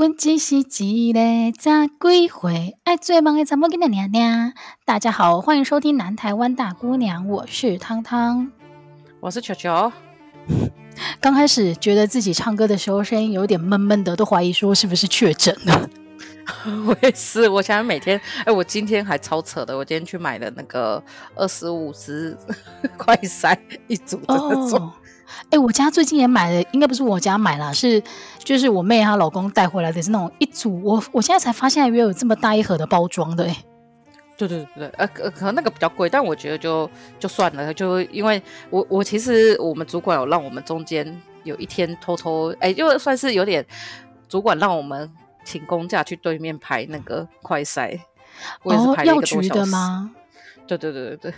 [0.00, 1.20] 问只是一个
[1.58, 2.74] 咋归回？
[2.84, 4.54] 爱最忙的怎么跟你娘娘？
[4.86, 8.50] 大家好，欢迎收听南台湾大姑娘，我是汤汤，
[9.20, 9.92] 我是球球。
[11.20, 15.90] 刚开始觉得自己唱歌的时候声音有点闷闷的，都怀疑说是不是确诊了。
[16.88, 21.04] 我也是，我想每天，哎，我今天还超扯的，我今天去买了那个
[21.34, 22.34] 二十五支
[22.96, 23.54] 快塞
[23.86, 24.90] 一组的那种。
[25.50, 28.02] 哎，我家最近也买了，应该不是我家买了，是
[28.38, 30.80] 就是我妹她老公带回来的，是那种一组。
[30.82, 33.44] 我我现在才发现，原来有这么大一盒的包装的。
[33.44, 33.56] 哎，
[34.36, 43.64] 对对对，呃呃，可能那个比较贵，但我觉得就就算了，就因为我我其实我们主管有让我们中间有一天偷偷，哎，就算是有点
[44.28, 45.10] 主管让我们
[45.44, 47.98] 请公假去对面排那个快筛，
[48.62, 49.36] 我也是排了一个多小时。
[49.36, 50.10] 哦，药局的吗？
[50.66, 51.34] 对对对对对。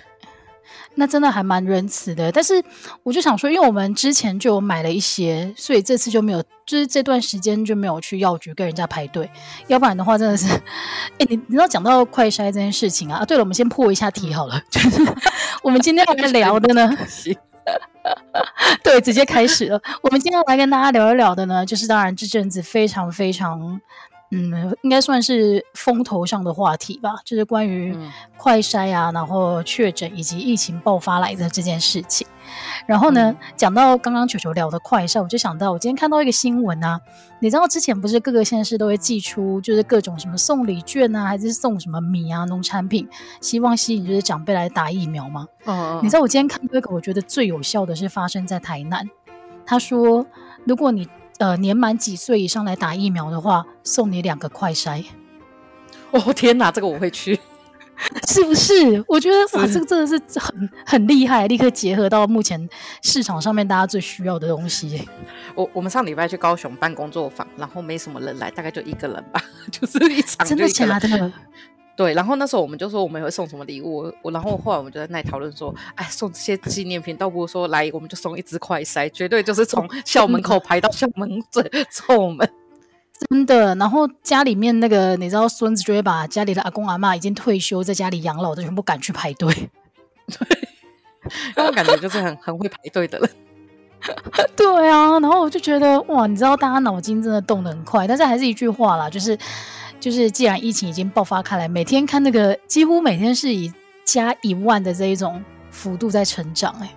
[0.94, 2.62] 那真的还蛮仁慈的，但是
[3.02, 9.30] 我就想说，因为我们之前就有买了一些，所以这次就没有，就是这段时间就没有去药局跟人家排队，
[9.68, 10.46] 要不然的话真的是，
[11.18, 15.02] 哎，你你知道讲到快筛这件事情啊，啊，对了，我们先破一下题好了，就是
[15.62, 16.90] 我们今天要来 聊的呢，
[18.82, 23.80] 对，直接开始了，我们今天要来跟大家聊一聊的呢，就是当然这阵子非常非常。
[24.34, 27.94] 嗯，应该算是风头上的话题吧，就是关于
[28.38, 32.26] 快筛啊，嗯、然后确诊以及疫情爆发来的这件事情。
[32.86, 36.98] 然后呢，嗯、讲到刚刚球球聊的快筛，我就想到我今天看到一个新闻啊，
[37.40, 43.06] 你知道之前不是各个县市都会寄出，就是各种什么送礼券啊，还是送什么米啊、农产品，
[43.42, 45.46] 希望吸引就是长辈来打疫苗吗？
[45.66, 49.06] 哦，你知道我今天看到一个，我觉得最有效的是发生在台南。
[49.66, 50.26] 他说，
[50.64, 51.06] 如果你
[51.42, 55.04] 呃，年满几岁以上来打疫苗的话，送你两个快筛。
[56.12, 57.36] 哦天哪，这个我会去，
[58.28, 59.04] 是不是？
[59.08, 62.68] 我觉得哇，这个真的是很很厉害，立刻结合到目前
[63.02, 65.08] 市场上面大家最需要的东西。
[65.56, 70.46] 我我们上礼拜去高雄办工作坊，然后没什么人来，大概就一个人吧， 就是一场。
[70.46, 71.32] 真的假的？
[71.94, 81.62] 对，然后那时候我们就说我们会送什么礼物，我然后后来我们就在那里讨论说，哎，送这些纪念品倒不如说来，我们就送一支快塞，绝对就是从校门口排到校门最
[82.06, 82.50] 后门，
[83.28, 83.74] 真的。
[83.74, 89.52] 然后家里面那个你知道，孙子就会把家里的阿公阿妈已经退休在家里养老的全部赶去排队，
[90.26, 90.58] 对，
[91.56, 93.30] 因为我感觉就是很很会排队的人，
[94.56, 95.20] 对啊。
[95.20, 99.38] 然后我就觉得哇，你知道大家脑筋真的动得很快，但是还是一句话啦，就是。
[100.02, 103.72] 就是，既然疫情已经爆发开来，每天看那个，几乎每天是以
[104.04, 105.40] 加一万的这一种
[105.70, 106.94] 幅度在成长，欸，哎，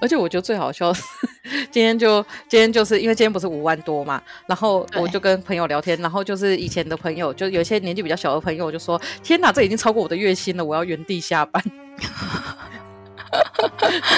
[0.00, 1.04] 而且我觉得最好笑是，
[1.70, 11.62] 今天就今天就是因为今天不是五万多嘛，然后我就跟朋友聊天，然后就是以前的朋友，就有一些年纪比较小的朋友，就说：“天哪，这已经超过我的月薪了，我要原地下班。”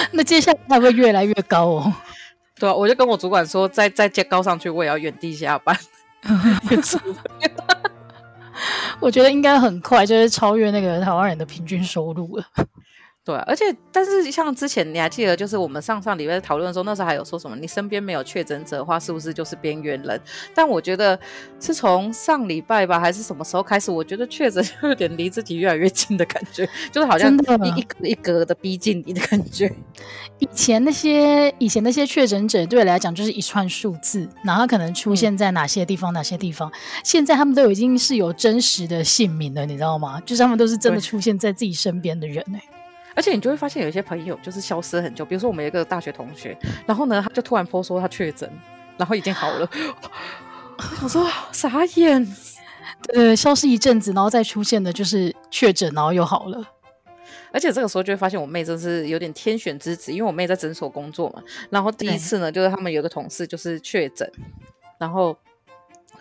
[0.09, 1.93] 那接下来会不会越来越高哦？
[2.59, 5.77] 对啊，我就跟我主管说，再再接高上去，我也要原地下班。
[9.05, 12.45] 我觉得应该很快就是超越那个台湾人的平均收入了。
[13.25, 20.21] 对，而且但是像之前你还记得，就是我们上上礼拜讨论的时候，那时候还有说什么，你身边没有确诊者的话，是不是就是边缘人？
[20.53, 21.19] 但我觉得
[21.59, 29.73] 是从上礼拜吧，还是什么时候开始，我觉得确诊就有点离自己越来越近的感觉，就是好像一一格一格的逼近你的感觉。
[30.37, 36.71] 以前那些以前那些确诊者对我来讲就是一串数字，然后可能出现在哪些地方、嗯、哪些地方，
[37.03, 40.21] 现在他们都已经是有真实的姓名了，你知道吗？
[40.23, 42.74] 就是他们都是真的出现在自己身边的人哎、欸。
[43.15, 48.49] 而且你就会发现有一些朋友就是消失很久，比如说我们有一个大学同学，然后呢，他就突然 po 说他确诊，
[48.97, 49.69] 然后已经好了。
[51.01, 52.35] 我说傻眼，
[53.13, 56.63] 呃，消失一阵子，然后再出现的就是确诊，然后又好了。
[57.51, 61.41] 而且这个时候就会发现我妹真是有点天选之子，因为我妹在诊所工作嘛。
[61.69, 64.29] 然后第一次呢，就是他们有个同事就是确诊，
[64.99, 65.37] 然后。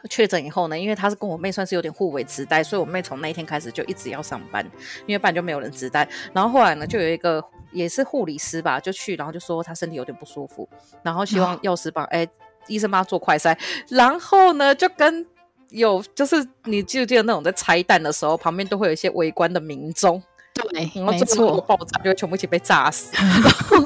[0.09, 4.65] 确诊以后呢，因为他是跟我妹算是有点互为直带，所以我妹从那一天开始就一直要上班，
[5.07, 6.09] 因为不然就没有人直带。
[6.33, 7.43] 然后后来呢，就有一个
[7.73, 10.69] 也是护理师吧，就去，然后就说他身体有点不舒服，
[11.03, 12.27] 然后希望药师帮哎
[12.67, 13.57] 医生帮他做快筛。
[13.89, 15.27] 然后呢，就跟
[15.71, 20.23] 有就是你记不记得那种在拆弹的时候，旁边都会有一些围观的民众。
[20.55, 23.11] 对，然后最后爆炸就会全部一起被炸死。
[23.15, 23.77] 然 后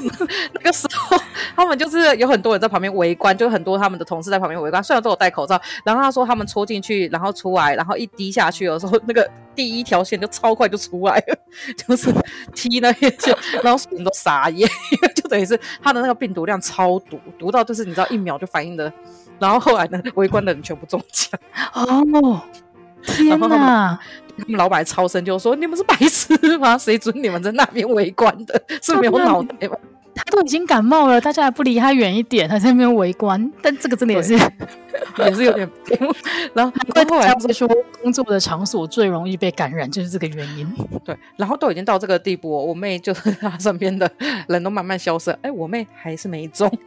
[0.53, 1.17] 那个时候，
[1.55, 5.59] 他们就是有很多人在旁边围观，就很多他们的同事在旁边围观，虽然都有戴口罩。
[5.83, 11.35] 然后他说他们戳进去，然后出来，然后一滴下去的时候，那个第一条线就超快就出来了，
[11.75, 12.13] 就是
[12.53, 18.93] 踢那边就，然后所有人都傻眼， 因为就等于是他的那个病毒量超毒，毒到就是你知道一秒就反应的。
[19.39, 21.39] 然后后来呢，围观的人全部中奖。
[21.73, 22.43] 哦，
[23.01, 23.99] 天哪！
[24.39, 26.77] 他们老板超生就说：“你们是白痴吗？
[26.77, 28.61] 谁准你们在那边围观的？
[28.81, 29.75] 是没有脑袋吗？”
[30.15, 33.51] 他都已经感冒了，大家还不离他远一点，还在那边围观。
[33.61, 34.33] 但这个真的也是
[35.17, 35.69] 也是有点，
[36.53, 37.65] 然后难怪后来会说
[38.01, 40.67] 工作的场所最容易被感染，就是这个原因。
[41.05, 44.11] 对，然后都已经到这个地步，我妹就是她身边的
[44.49, 46.69] 人都慢慢消失，哎，我妹还是没中。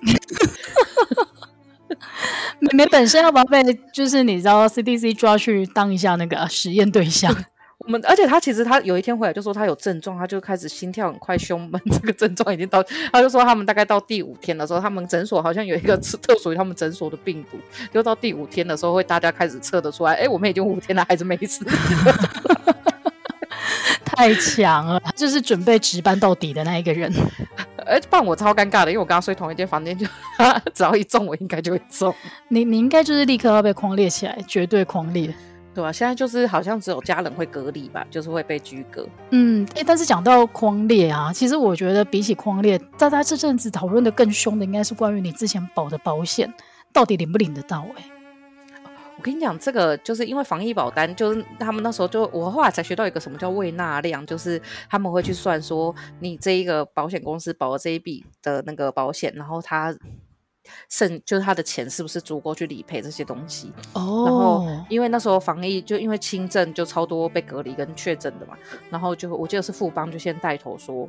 [2.59, 3.63] 妹妹本身要不要被
[3.93, 7.35] 就是你知道 CDC 抓去当一下那个实验对象？
[7.85, 12.81] 我们而且他其实他有一天回来就说他有症状，他就开始心跳很快、胸闷， 这个症状已经到。
[13.13, 17.59] 他就说他们大概到第五天的时候，他们诊所好像有一个特属于他们诊所的病毒，
[17.93, 20.15] 就到第五天的时候会大家开始测得出来。
[20.15, 21.67] 哎，我们已经五天了，还是没死。
[24.17, 27.13] 太强了， 就是准备值班到底的那一个人。
[27.85, 30.07] 哎，不然我超尴尬的，因为我跟他睡同一间房间，就
[30.73, 32.15] 只要一中，我应该就会中。
[32.49, 35.35] 你你应该就是立刻要被框列起来，绝对框列。
[35.75, 35.91] 对、啊？
[35.91, 39.09] 现在就是好像只有家人会隔离吧，就是会被居隔。
[39.31, 46.53] 嗯，哎，但是讲到框列啊，其实我觉得比起框列，大家这阵子讨论的更凶的，应该是关于你之前保的保险
[46.93, 47.95] 到底领不领得到、欸？
[47.97, 48.05] 哎，
[49.23, 54.61] 我跟你讲，这个就是因为防疫保单，就是他们那时候就我后来才学到一个什么叫未纳量，就是
[54.91, 59.95] 他们会去算说你这一个保险公司保了这一笔的那个保险，然后他。
[60.89, 63.73] 剩就是他的钱是不是足够去理赔这些东西？
[63.95, 68.57] 哦、oh.，然后因为那时候防疫就因为轻症就超多被隔离跟确诊的嘛，
[68.89, 71.09] 然后就我记得是富邦就先带头说，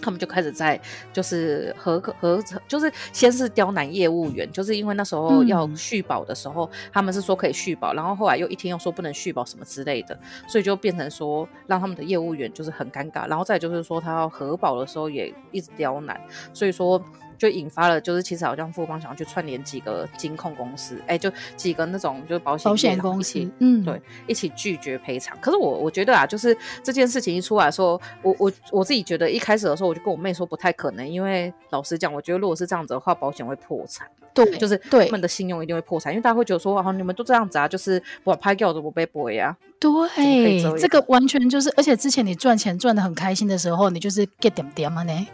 [0.00, 0.80] 他们就开始在
[1.12, 16.20] 就是和和就是先是刁难业务员，就是因为那时候要续保的时候、嗯，他们是说可以续保，然后后来又一天又说不能续保什么之类的，所以就变成说让他们的业务员就是很尴尬，然后再就是说他要核保的时候也一直刁难，
[16.52, 17.02] 所以说。
[17.38, 25.36] 就引发了，就是其实好像富邦想要去串联几个金控公司，哎、欸，就几个那种就是保险保险公司，嗯，对，一起拒绝赔偿。
[25.40, 45.26] 可是我我觉得啊，就是这件事情一出来说，我我我自己觉得一开始的时候，我就跟我妹说不太可能，因为老实讲，我觉得如果是这样子的话，保险会破产，对，就是对他们的信用一定会破产，因为大家会觉得说，啊，你们都这样子啊，就是我拍掉都不被赔呀，对，这个完全就是，而且之前你赚钱赚的很开心的时候，你就是 get 点点嘛呢。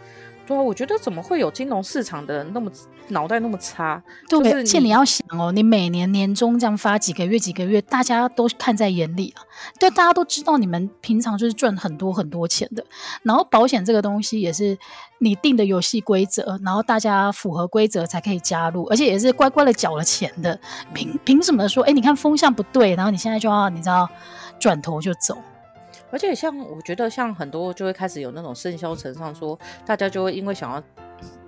[0.45, 2.69] 对啊，我觉得怎么会有金融市场的人那么
[3.07, 4.01] 脑袋那么差？
[4.27, 9.43] 对，就是、而且你要想哦，你每年年终这样发几个月几个月，大家都看在眼里啊。
[9.79, 12.83] 对，大家都知道你们平常就是赚很多很多钱的。
[13.21, 14.77] 然后保险这个东西也是
[15.19, 20.59] 你定的游戏规则，然后大家符合规则才可以加入，而且也是乖乖的缴了钱的。
[20.93, 21.83] 凭凭什么说？
[21.83, 24.09] 哎，你看风向不对，然后你现在就要你知道
[24.59, 25.37] 转头就走？
[26.13, 30.81] 而且像我觉得像很多就会开始有那种盛嚣尘上说，大家就会因为想要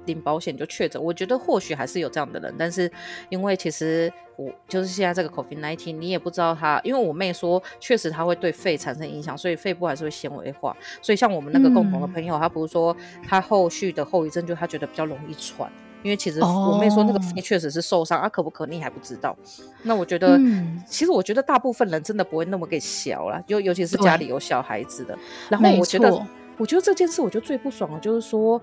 [0.06, 1.02] 领保险就确诊。
[1.02, 2.92] 我觉得或许还是有这样的人，但是
[3.30, 10.76] 因为其实我就是现在这个 COVID-19，你也不知道他，因为我妹说确实他会对肺产生影响，所以肺部还是会纤维化。
[11.00, 12.96] 所以像我们那个共同的朋友，嗯、他不是说
[13.28, 15.72] 他后续的后遗症，就他觉得比较容易喘。
[16.06, 19.36] 因为其实我妹说那个肺确实是受伤、哦、啊，可不可逆还不知道。
[19.82, 25.18] 那我觉得、嗯，其实我觉得大部分人真的不会那么给小了，尤尤其是家里有小孩子的。
[25.50, 26.28] 然后我觉得，
[26.60, 28.62] 我觉得这件事我觉得最不爽的就是说，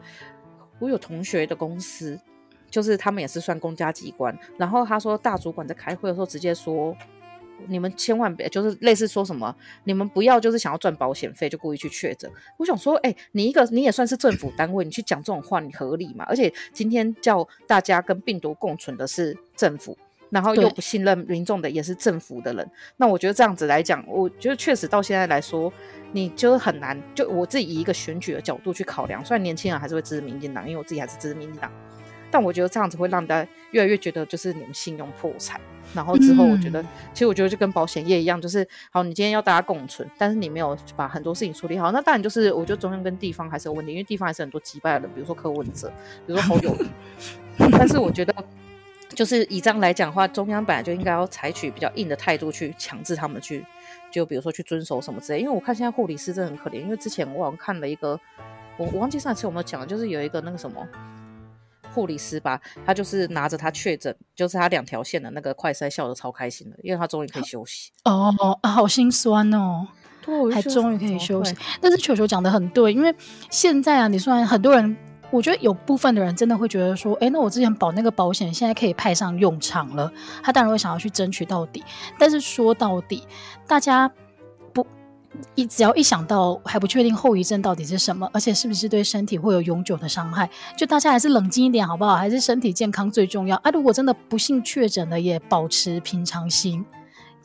[0.78, 2.16] 我有同学的公司，
[2.70, 6.96] 就是他们也是算公家机关，然后他说大主管在开会的时候直接说。
[7.68, 9.54] 你们千万别，就是类似说什么，
[9.84, 12.30] 你们不要就是想要赚保险费就故意去确诊。
[12.58, 16.24] 我想说，哎、欸，你一个你也算是政府单位，你去讲这种话，你合理吗？
[16.28, 19.96] 而且今天叫大家跟病毒共存的是政府，
[20.30, 22.70] 然后又不信任民众的也是政府的人。
[22.96, 25.72] 那我觉得这样子来讲，我觉得确实到现在来说，
[26.12, 27.00] 你就很难。
[27.14, 31.70] 就我自己以一个选举的角度去考量，虽然年轻人还是会支持民进党，因为我自己还是支持民进党。
[32.32, 35.60] 但我觉得这样子会让大家越来越觉得，就是你们信用破产。
[35.94, 45.92] 然后之后，我觉得、嗯，其实我觉得就跟保险业一样，就是好，你今天要大家共存，但是你没有把很多事情处理好，那当然就是我觉得中央跟地方还是有问题，因为地方还是很多击败的人，比如说柯文哲，
[46.26, 46.86] 比如说侯友宜。
[47.72, 48.34] 但是我觉得，
[49.10, 53.62] 就是以这样来讲的话，中央本来就应该要采取比较硬的态度去强制他们去，
[54.10, 55.40] 就比如说去遵守什么之类。
[55.40, 58.18] 因为我看现在护理师真的很可怜，因为之前我好像看了一个，
[58.78, 60.88] 我我忘记上次有没有讲，就是有一个那个什么。
[61.94, 67.90] 护理师吧，他就是拿着他确诊，就是他两条线的那个快筛，笑得超开心的，因为他终于可以休息。
[68.04, 69.86] 哦啊，好心酸哦，
[70.24, 71.54] 对，还终于可以休息。
[71.80, 73.14] 但是球球讲的很对，因为
[73.50, 74.96] 现在啊，你虽然很多人，
[75.30, 80.10] 我觉得有部分的人真的会觉得说，哎，那我之前保那个保险，现在可以派上用场了，
[80.42, 81.84] 他当然会想要去争取到底。
[82.18, 83.26] 但是说到底，
[83.66, 84.10] 大家。
[85.54, 92.14] 一只要一想到还不确定后遗症到底是什么，而且是不是对身体会有永久的伤害，就大家还是冷静一点好不好？
[92.16, 93.70] 还是身体健康最重要啊！
[93.70, 96.84] 如果真的不幸确诊了，也保持平常心，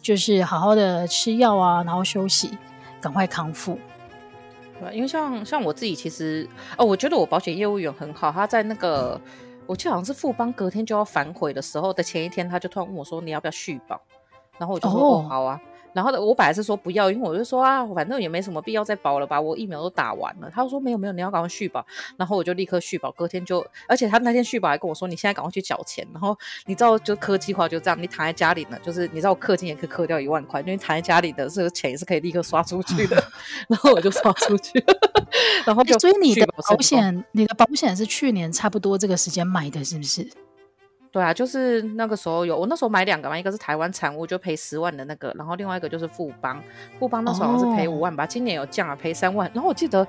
[0.02, 2.58] 就是好好的吃药啊，然后休息，
[3.00, 3.80] 赶快康复。
[4.80, 9.20] 对，因为像像我自己，其实哦，我觉得我保险业务员很好，他在那个
[9.66, 14.00] 我记得好像是富邦隔天就要反悔的时候的前一天，他就突然问我说：“你要不要续保？”
[14.60, 15.60] 然后我就说：“哦，哦好啊。”
[15.98, 20.48] 然后我本来是说不要，因为我就说啊，反正也没什么必要再保了吧，我疫苗都打完了。
[20.54, 21.84] 他就说没有没有，你要赶快续保。
[22.16, 26.08] 然后我就立刻续保，隔天就，而且他那天续保还跟我说，你现在赶快去缴钱。
[26.14, 26.38] 然后
[26.68, 33.16] 你知道就科技化就这样，你躺在家里呢，就是你知道我氪金也可以氪掉一万块，因为躺在家里的这个钱也是可以立刻刷出去的。
[33.68, 34.84] 然后我就刷出去，
[35.66, 35.98] 然后就。
[35.98, 40.47] 所以你的保险，你的保险是去年差不多这个时间买的，是不是？
[41.12, 46.62] 对啊，就是那个时候有，我那时候买两个嘛，一个是台湾产物就赔十万的那个，然后另外一个就是富邦，
[47.00, 49.50] 富邦那时候好像是赔五万吧今年有降啊赔三万。
[49.54, 50.08] 然后我记得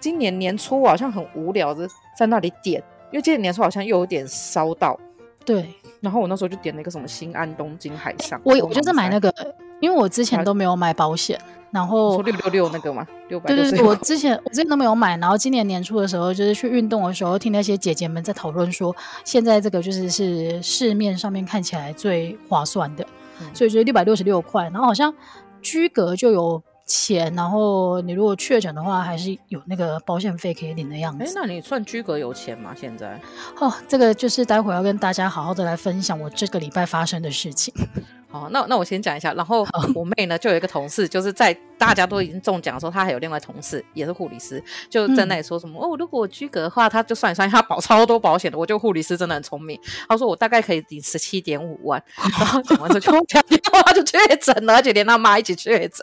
[0.00, 4.98] 今年年初我好像很无聊的在那里点，因为今年年初好像又有点烧到，
[5.48, 9.32] 对，然后我那时候就点了一个什么新安东京海上，我我就是买那个，
[9.80, 11.40] 因为我之前都没有买保险。
[11.70, 23.06] 然后六六六那个嘛，六百对对对，我之前我之前都没有买，然后今年年初的时候，就是去运动的时候，听那些姐姐们在讨论说，现在这个就是是市面上面看起来最划算的，
[23.42, 25.14] 嗯、所以就是六百六十六块，然后好像
[25.60, 31.24] 居格就有钱，然后你如果确诊的话，还是有那个保险费可以领的样子。
[31.24, 32.74] 哎，那你算居格有钱吗？
[32.74, 33.20] 现在？
[33.60, 37.72] 哦，这个就是待会儿要跟大家好好的来分享我这个礼拜发生的事情。
[38.30, 48.58] 好，那那我先讲一下，然后我妹呢就有一个同事，就是在大家都已经中奖的时候，她还有另外同事也是护理师，就在那里说什么、嗯、哦，如果我居格的话，他就算一算，他保超多保险的。
[48.58, 52.02] 我觉得护理师真的很聪明，他说我大概可以抵十七点五万，
[52.38, 55.98] 然后讲完之后就 讲电话就确诊了，而且连他妈一起确诊。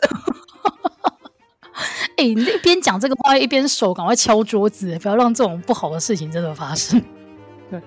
[2.16, 7.02] 哎、欸，你一边讲这个话，一边手赶快敲桌子，不要让这种不好的事情真的发生。
[7.70, 7.80] 对，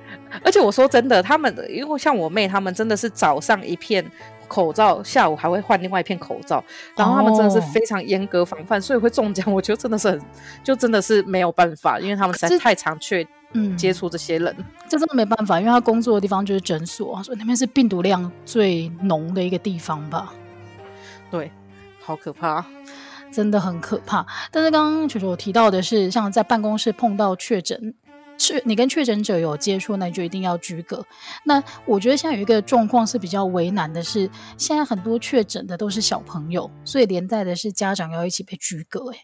[0.43, 4.05] 而且我说真的，他们因为像我妹，他们真的是早上一片
[4.47, 6.63] 口罩，下午还会换另外一片口罩，
[6.97, 9.51] 然后他们真的是非常严格防范，哦、所以会中奖。
[9.51, 10.21] 我觉得真的是很，
[10.63, 14.53] 就真的是没有办法，因为他们实在太常去嗯接触这些人，
[14.89, 20.33] 这真的没办法，因为他工作的地方就是诊所，所以那边是病毒量最浓的一个地方吧。
[21.31, 21.49] 对，
[22.01, 22.65] 好可怕，
[23.31, 24.25] 真的很可怕。
[24.51, 27.95] 但是刚刚球球提到的是，像在办公室碰到确诊。
[28.41, 31.05] 是你跟确诊者有接触，那你就一定要居隔。
[31.43, 39.11] 那我觉得现在有一个状况是比较为难的是，现在很多确诊的都是小朋友，所以连带的是家长要一起被居隔。
[39.11, 39.17] 哎，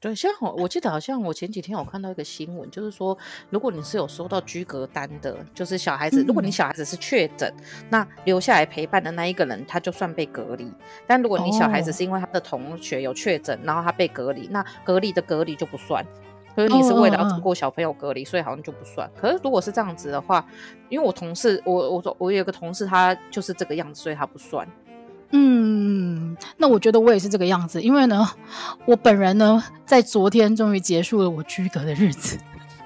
[0.00, 3.16] 对，像我我记得好像我前几天有看到一个新闻，就是说
[3.50, 7.54] 如果你是有收到居隔单的，就是小孩子，嗯、如果你小孩子是确诊，
[7.90, 10.72] 那留下来陪伴的那一个人他就算被隔离。
[11.06, 16.02] 但如果你小孩子是因为他的同学有确诊，然后他被隔离，那隔离的隔离就不算。
[16.56, 18.30] 可是你是为了要通过小朋友隔离，oh, uh, uh.
[18.30, 19.08] 所以好像就不算。
[19.16, 20.44] 可是如果是这样子的话，
[20.88, 24.66] 因为我同事，我我我有个同事，他就是这个样子，所以他不算。
[25.32, 28.28] 嗯，那我觉得我也是这个样子，因为呢，
[28.84, 32.38] 我本人呢，在昨天终于结束了我居隔的日子。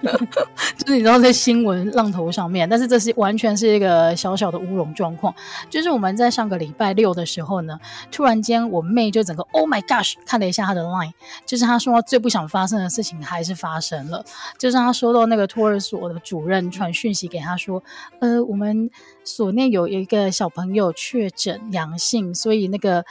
[0.77, 5.35] 就是你知道在新闻浪头上面，但是这是完全是一个小小的乌龙状况。
[5.71, 7.81] 就是我们在上个礼拜六的时候呢，
[8.13, 11.15] 突然间我妹就整个 Oh my gosh 看了一下她的 line，
[11.47, 14.23] 就是她说最不想发生的事情还是发生了，
[14.59, 17.83] 就是她收到那个托儿所的主任传讯息给她说，
[18.19, 18.91] 呃，我们
[19.25, 23.05] 所内有一个小朋友确诊阳性，所以那个。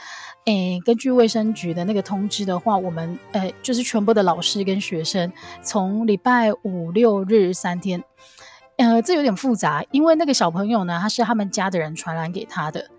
[0.46, 8.04] 诶，根据卫生局的那个通知的话，我们诶就是全部的老师跟学生从礼拜五六日三天，
[8.76, 12.90] 呃，这有点复杂，因为那个小朋友呢，他是他们家的人传染给他的。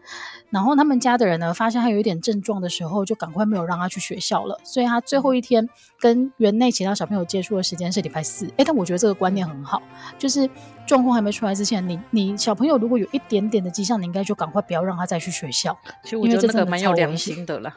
[0.55, 4.57] 然后他们家的人呢，发现他有一点症状的时候，就赶快没有让他去学校了。
[4.63, 5.67] 所以他最后一天
[5.99, 8.47] 跟园内其他小朋友接触的时间是礼拜四。
[8.55, 9.81] 哎，但我觉得这个观念很好，
[10.17, 10.49] 就是
[10.87, 15.77] 状况还没出来之前，你你小朋友如果有一点点的迹象，你应该就赶快不要让他再去学校。
[16.03, 17.75] 其实我觉得这个蛮有良心的了。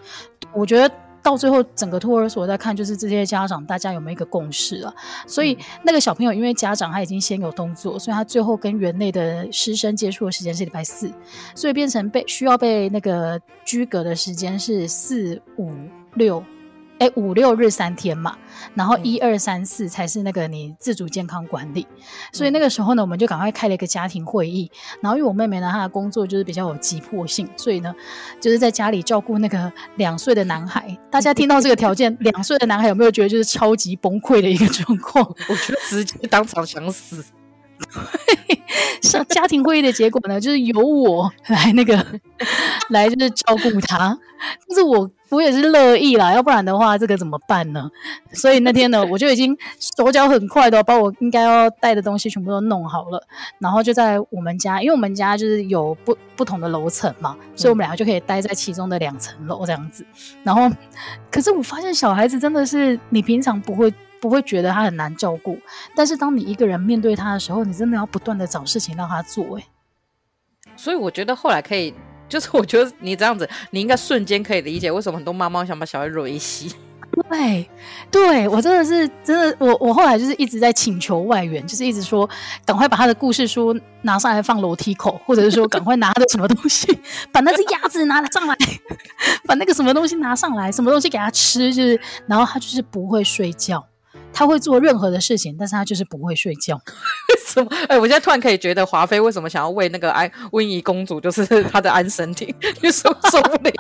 [0.53, 0.95] 我觉得。
[1.23, 4.95] 到最后，整个托儿所在看，就是这些家长大家有没有一个共识啊？
[5.27, 11.11] 所以那个小朋友，因为家长他已经先有动作，所以他最后跟园内的师生接触的时间是礼拜四，
[11.55, 15.73] 所以变成被需要被那个居隔的时间是四五
[16.15, 16.43] 六。
[16.99, 18.37] 哎，五六日三天嘛，
[18.75, 22.03] 然后一二三四才是那个你自主健康管理，嗯、
[22.33, 24.71] 所以那个时候呢，我们就赶快开了一个家庭会议。
[25.01, 27.95] 然后因为我妹妹呢，她的工作就是比较有急迫性，所以呢，
[28.41, 30.97] 就是在家里照顾那个两岁的男孩。
[31.11, 35.25] 大家听到这个条件，两岁的男孩有没有觉得就是超级崩溃的一个状况？
[35.49, 37.25] 我觉得直接当场想死。
[39.03, 42.05] 上家庭会议的结果呢，就是由我来那个
[42.91, 44.19] 来就是照顾他，
[44.69, 47.89] 但是我我也是乐意啦，要不然的话这个怎么办呢？
[48.33, 53.23] 所以那天呢，我就已经手脚很快的把我应该要带的东西全部都弄好了，
[53.59, 60.05] 然后就在我们家，因为我们家就是有不不同的楼层嘛，所以我们两个就可以待在其中的两层楼这样子。
[60.43, 60.71] 然后，
[61.31, 63.93] 可是我发现小孩子真的是你平常不会。
[64.21, 65.59] 不会觉得他很难照顾，
[65.95, 69.59] 但是当你一个人面对他的时候，你真的要不断的找事情让他做。
[69.59, 69.65] 哎，
[70.77, 71.95] 所以我觉得后来可以，
[72.29, 76.75] 就是我觉得你这样子，你应该瞬间可以理解为什么很多妈妈想把小孩惹一洗。
[77.31, 77.69] 对，
[78.11, 82.29] 对我真的是真的，我我后来就是一直在请求外援，就是一直说
[82.65, 86.87] 赶快把他的故事书拿上来放楼梯口，或者是说赶快拿他的什么东西，
[87.33, 88.55] 把那只鸭子拿上来，
[89.47, 93.85] 把那个什么东西拿上来，什么东西给他吃，就是然后他就是不会睡觉。
[94.33, 96.77] 他会做任何的事情，但是他就是不会睡觉。
[96.77, 97.69] 为 什么？
[97.89, 103.73] 哎、欸，我现在突然可以觉得华妃为什么想要喂那个安 温宜公主，就是她的安身体， 你受受不了。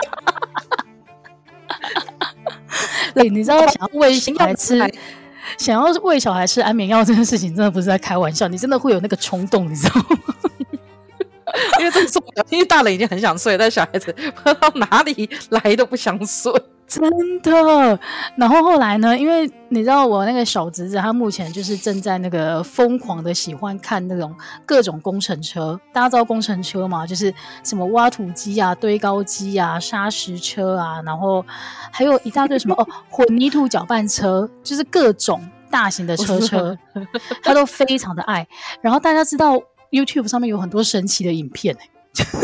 [3.14, 4.78] 对，你知道想要喂小孩吃，
[5.58, 10.34] 想要喂小孩吃安眠药这件事情，真的不是在开玩笑，你真的会有那个冲动，你知道吗？
[11.78, 16.52] 因为这个因为大人已经很想睡，但小孩子不知道哪里来都不想睡。
[16.88, 17.02] 真
[17.42, 18.00] 的，
[18.34, 19.16] 然后后来呢？
[19.16, 25.78] 因为你知道我那个小侄子，他目前就是正在那个疯狂的喜欢看那种各种工程车。
[25.92, 27.06] 大家知道工程车嘛？
[27.06, 31.44] 就是什么挖土机啊、堆高机啊、砂石车啊，然后
[31.92, 36.76] 还有一大堆什么 哦，混凝土搅拌车，就是各种大型的车车，
[37.42, 38.48] 他都非常的爱。
[38.80, 41.76] 然后大家知道 YouTube 上面有很多神奇的影片，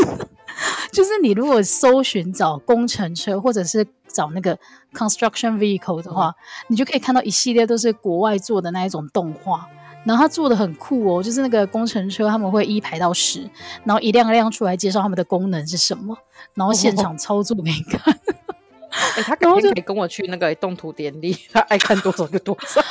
[0.93, 3.85] 就是你如果搜寻找工程车，或者是
[4.15, 4.57] 找那个
[4.93, 6.35] construction vehicle 的话，嗯，
[6.69, 9.67] 你就可以看到一系列都是国外做的那一种动画，
[10.05, 13.41] 然后他做的很酷哦，就是那个工程车他们会一排到十，
[13.83, 16.17] 然后一辆一辆出来介绍他们的功能是什么，
[16.53, 18.13] 然后现场操作给你看。
[18.13, 18.17] 哦
[19.17, 22.81] 欸、 他可不可以跟我去那个动图典礼，他爱看多少就多少。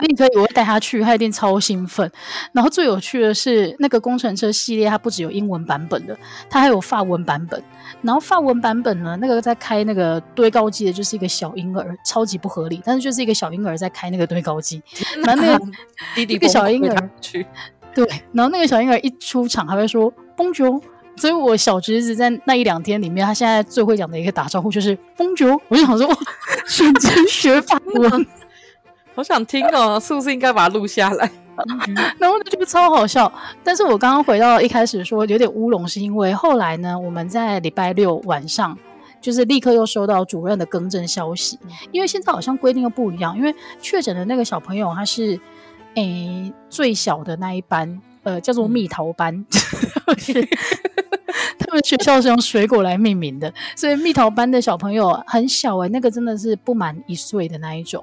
[0.00, 2.10] 可以可以，我会带他去，他一定超兴奋。
[2.52, 6.16] 然后最有趣的是，那个工程车系列，它不只有英文版本的，
[6.48, 7.62] 它还有法文版本。
[8.02, 14.82] 然后法文版本呢，那个在开那个堆高机的，就是一个小婴儿，超级不合理，但是就是一个小婴儿在开那个堆高机。
[15.24, 15.64] 然 后那个
[16.14, 17.46] 弟弟，一个小婴儿去，
[17.94, 20.80] 对，然后那个小婴儿一出场还会说 Bonjour。
[21.16, 25.60] 所以我小侄子在那一两天里面，他现在最会讲的一个打招呼就是 Bonjour。
[25.68, 26.08] 我就想说，
[26.64, 28.26] 瞬间学法文。
[29.14, 31.30] 好想听哦， 是不是应该把它录下来？
[32.18, 33.30] 然后就觉得超好笑。
[33.62, 38.76] 但是我刚刚回到一开始说有点乌龙，是因为后来呢，我们在礼拜六晚上
[39.20, 41.58] 就是立刻又收到主任的更正消息，
[41.92, 45.38] 因为现在好像规定又不一样，因为确诊的那个小朋友他是
[45.96, 49.44] 诶、欸、最小的那一班，呃，叫做蜜桃班，
[50.16, 50.32] 是
[51.58, 58.02] 他们学校是用水果来命名的，所以蜜桃班的小朋友很小诶、欸，那个真的是不满一岁的那一种。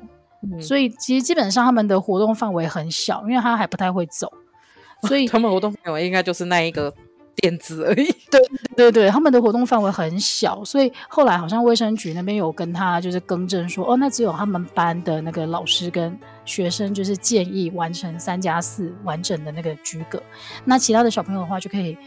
[0.53, 4.31] 嗯、所以其实基本上他们的活动范围很小，因为他还不太会走，
[5.07, 6.93] 所以他们活动范围应该就是那一个
[7.35, 8.13] 垫子而已。
[8.29, 8.41] 对
[8.75, 20.21] 对对，他们的活动范围很小，所以后来好像卫生局那边有跟他就是更正说，哦，那只有他们班的那个老师跟学生就是建议完成三加四完整的那个居格，
[20.65, 21.97] 那其他的小朋友的话就可以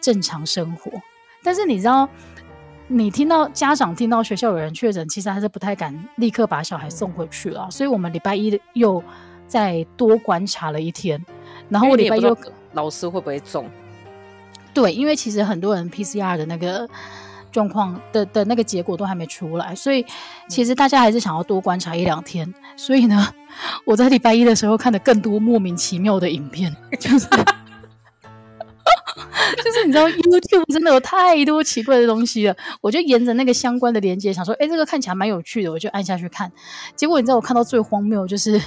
[0.00, 0.90] 正常生活。
[1.42, 2.08] 但是你知道？
[2.94, 7.68] 你听到家长听到学校有人确诊，其实还是不太敢立刻把小孩送回去了。
[7.68, 9.02] 所以我们礼拜一又
[9.48, 11.20] 再多观察了一天，
[11.68, 12.36] 然后我礼拜一又
[12.74, 13.68] 老师会不会中？
[14.72, 16.88] 对，因为其实很多人 PCR 的那个
[17.50, 20.06] 状况的的那个结果都还没出来，所以
[20.48, 22.54] 其实大家还是想要多观察一两天。
[22.76, 23.26] 所以呢，
[23.84, 27.26] 我在礼拜一的时候看的更多莫名其妙的影片，就是。
[29.62, 36.50] 就是你知道 YouTube 真的有太多奇怪的东西了，我就沿着那个相关的连接想说，哎、这个看起来蛮有趣的，我就按下去看。
[36.96, 38.60] 结果你知道我看到最荒谬就是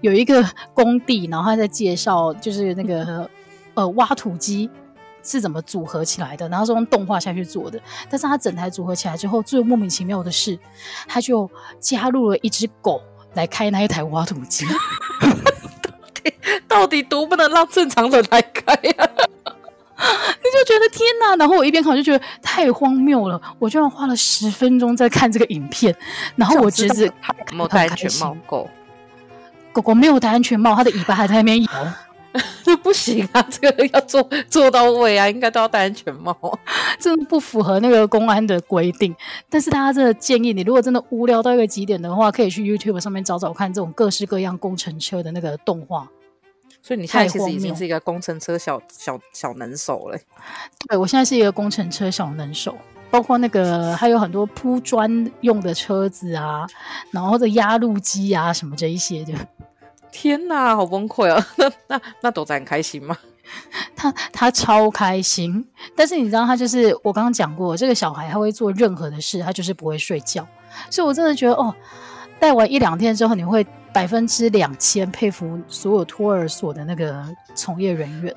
[0.00, 0.42] 有一个
[0.72, 3.28] 工地，然后他在介绍就是那个
[3.74, 4.70] 呃挖土机
[5.22, 7.78] 是怎么组合起来的，然后是用动画下去做的。
[8.08, 10.58] 但是他整台组合起来之后，最莫名其妙的是，
[11.06, 13.02] 他就加入了一只狗
[13.34, 14.64] 来开那一台挖土机。
[16.66, 19.10] 到底多不能让正常人来开呀、
[20.04, 21.36] 你就觉得天哪！
[21.36, 23.40] 然后我一边看，我就觉得太荒谬了。
[23.58, 25.94] 我居然花了十分钟在看这个影片，
[26.36, 27.10] 然后我侄子
[27.52, 28.68] 没有戴安全帽，狗
[29.72, 31.70] 狗狗没有戴安全帽，它的尾巴还在那边摇，
[32.62, 33.44] 这不行啊！
[33.50, 36.36] 这个要做做到位啊，应该都要戴安全帽，
[36.98, 39.14] 这不符合那个公安的规定。
[39.48, 46.08] 但是大家真的建议你，如果真的无聊到一个极点的话，可以去 YouTube 上面找找看这种各式各样工程车的那个动画。
[46.84, 50.18] 所以你现在其实已经是一个工程车小小小能手了。
[50.86, 52.76] 对，我现在是一个工程车小能手，
[53.10, 56.66] 包括那个还有很多铺砖用的车子啊，
[57.10, 59.32] 然后的压路机啊什么这一些的。
[60.12, 61.42] 天哪，好崩溃啊！
[61.56, 63.16] 那那那斗仔很开心吗？
[63.96, 65.66] 他他超开心，
[65.96, 70.46] 但是你知道他就是我刚刚讲过，这个小孩他会做任何的事，他就是不会睡觉，
[70.90, 71.74] 所以我真的觉得哦，
[72.38, 78.34] 带完一两天之后，你会百分之两千佩服所有托儿所的那个从业人员。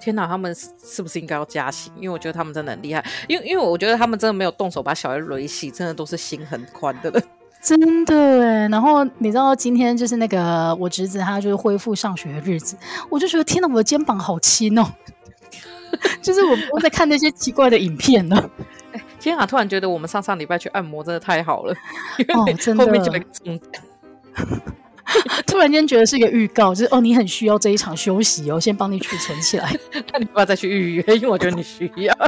[0.00, 1.90] 天哪，他们是不是应该要加薪？
[1.96, 7.22] 因为我觉得他们真的很厉害，因为因为我觉得他们真的没有动手把小孩雷死，真的都是心很宽的人。
[7.62, 12.76] 真的哎，然后你知道今天就是那个我侄子他就是恢复上学的日子，
[13.08, 14.86] 我就觉得天哪，我的肩膀好轻哦，
[16.20, 18.50] 就是我不会再看那些奇怪的影片了。
[18.92, 21.72] 哎，天啊，突然觉得我们上上礼拜去按摩真的太好了，
[22.34, 22.84] 哦，真的。
[22.84, 23.10] 后面就
[25.46, 29.74] 突然间觉得是一个预告，就是哦，你很需要这一场休息哦，先帮你储存起来，
[30.12, 32.14] 那你不要再去预约，因为我觉得你需要。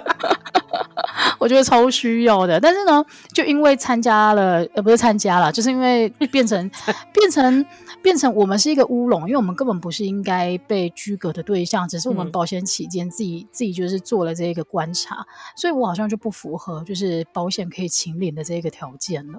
[1.38, 6.70] 我觉得超需要的，但是呢，就因为参加了，呃，不是参加了，就是因为变成
[7.12, 7.64] 变成
[8.02, 19.38] 变成我们是一个乌龙，因为我们根本不是应该被拘格的对象，只是我们保险起见自己、嗯、自己就是做了这一个观察，所以我好像就不符合就是保险可以请领的这个条件了。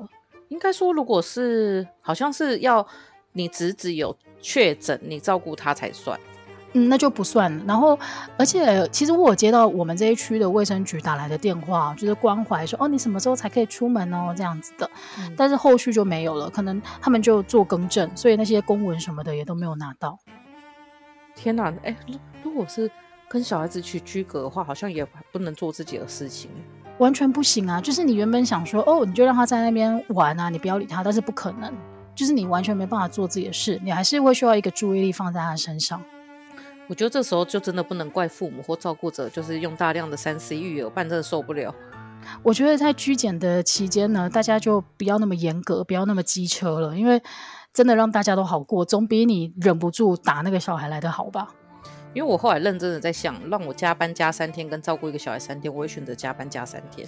[0.50, 2.86] 应该说，如果是好像是要
[3.34, 6.20] 你侄子有确诊，你照顾他才算。
[6.74, 7.64] 嗯，那就不算了。
[7.66, 7.98] 然后，
[8.38, 14.90] 而且其实我有接到我们这一区的卫生局打来的电话，就是关怀说，哦，你什么时候才可以出门哦，这样子的。
[15.18, 15.34] 嗯。
[15.38, 20.20] 但是后续就没有了，可能他们就做更正，所以那些公文什么的也都没有拿到。
[21.36, 21.96] 天哪，哎，
[22.44, 22.92] 如果是
[23.30, 26.52] 跟小孩子去居隔的话，好像也不能做自己的事情，
[27.00, 27.80] 完全不行啊！
[27.80, 31.72] 就是你原本想说，哦，你就让他在那边玩啊，你不要理他，但是不可能，
[32.16, 36.02] 就是你完全没办法做自己的事，你还是会需要一个注意力放在他身上。
[36.88, 41.74] 我觉得这时候就真的不能怪父母或照顾者，就是用大量的三 C 育儿，不然真的受不了。
[42.42, 47.22] 我觉得在居检的期间呢，大家就不要那么严格，不要那么机车了，因为
[47.74, 51.50] 真的让大家都好过，总比你忍不住打那个小孩来的好吧。
[52.18, 57.08] 因为我后来认真的在想，让我加班加三天跟照顾一个小孩三天，我会选择加班加三天，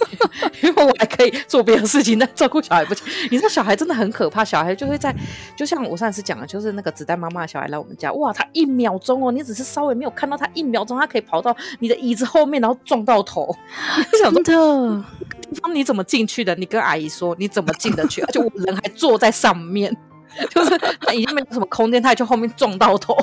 [0.64, 3.06] 因为我还可以做别的事情，但照顾小孩不行。
[3.30, 5.14] 你知道小孩真的很可怕，小孩就会在，
[5.54, 13.54] 就像我上次讲的，就是那个子弹妈妈的小孩来我们家，哇，他一秒钟哦，你只是稍微没有看到他一秒钟，他可以跑到你的椅子后面，然后撞到头。
[14.10, 16.54] 真的，地方你怎么进去的？
[16.54, 18.22] 你跟阿姨说你怎么进得去？
[18.22, 19.94] 而且我人还坐在上面，
[20.48, 23.14] 就是他已经没有什么空间，他也就后面撞到头。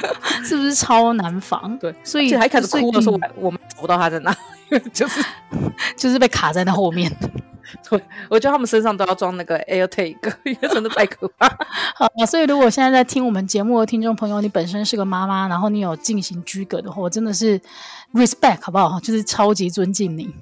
[0.44, 1.76] 是不是超难防？
[1.78, 4.34] 对，所以还开始哭的时候，我们找不到他在哪，
[4.92, 5.24] 就是
[5.96, 7.10] 就是被卡在那后面。
[7.90, 11.46] 对，我觉得他们身上都要装那个 AirTag，因为真的太可怕。
[11.94, 17.60] 好，所以如果现在在听我们节目的听众朋友，你本身是个妈妈，然后你有进行居格的话，我真的是
[18.14, 18.98] respect 好不好？
[19.00, 20.34] 就是超级尊敬你。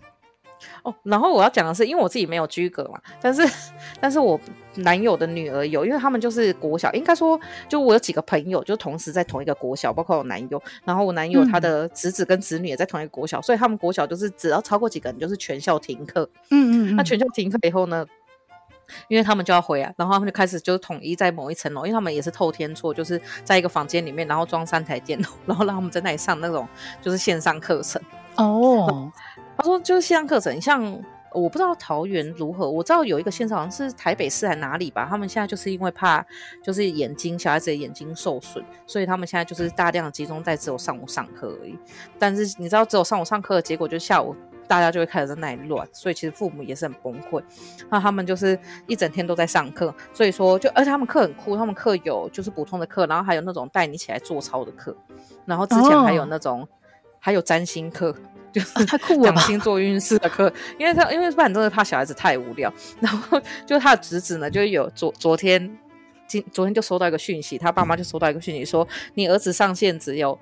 [0.87, 3.43] 哦，然后我要讲的是，因为我自己没有居隔嘛，但是，
[4.01, 4.39] 但是我
[4.77, 16.31] 男友的女儿有，因为他们就是国小，应该说，就我有几个朋友，就同时在同一个国小，包括我男友，然后我男友他的侄子跟侄女也在同一个国小，嗯、所以他们国小就是只要超过几个人，就是全校停课。
[16.53, 18.07] 嗯，嗯嗯，那全校停课以后呢，
[19.09, 26.69] 因为他们就要回来，然后他们就开始就是统一在某一层楼，因为他们也是透天厝，就是在一个房间里面，然后装三台电脑，然后让他们在那里上那种
[27.03, 28.01] 就是线上课程。
[28.37, 29.11] 哦。
[29.57, 36.25] 他说就是线上课程，像我不知道桃园如何，我知道有一个线上好像是台北市还哪里吧，他们现在就是因为怕
[36.63, 41.79] 就是眼睛小孩子的眼睛受损，所以他们现在就是大量的集中在只有上午上课而已。
[42.19, 44.35] 但是你知道只有上午上课的结果，就下午
[44.67, 47.43] 大家就会开始在那里乱，所以其实父母也是很崩溃。
[47.91, 54.97] 那他们就是一整天都在上课，所以说就而且他们课很酷，他们课有就是普通的课，然后还有那种带你起来做操的课，
[55.45, 56.69] 然后之前还有那种、哦、
[57.19, 58.17] 还有占星课。
[58.57, 62.73] 就是太酷了，讲星座运势的课，因为他因为不然真的怕小孩子太无聊。
[63.01, 65.77] 然后就他的侄子呢，就有昨昨天
[66.27, 70.39] 今昨天就收到一个讯息，他爸妈就收到一个讯息说，你儿子上线只有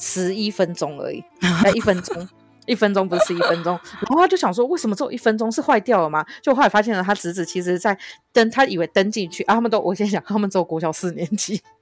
[0.00, 1.22] 十一分钟而已，
[1.62, 2.28] 才一分钟。
[2.68, 3.72] 一分钟不是一分钟，
[4.08, 6.24] 然后他就想说，为什么只有一分钟是坏掉了吗？
[6.42, 7.96] 就后来发现了，他侄子其实在
[8.32, 11.60] 登，他以为登进去啊，他们都我先想，他们只有国小四年级，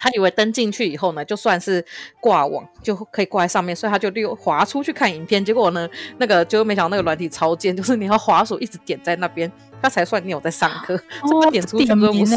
[0.00, 1.84] 他以为登进去以后呢，就算是
[2.20, 9.50] 挂网就可以挂在上面，所以他就溜滑出去看影片，结果呢，那个就没想到那个软体超贱，就是你要滑鼠一直点在那边，
[9.82, 12.34] 他才算你有在上课，这么点出去都不是。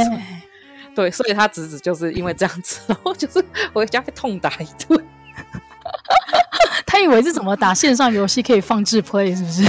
[0.96, 5.02] 对，所以他侄子就是因为这样子， 然后就是回家被痛打一顿。
[6.86, 9.64] 他以为是怎么打线上游戏可以放置 play 是不是？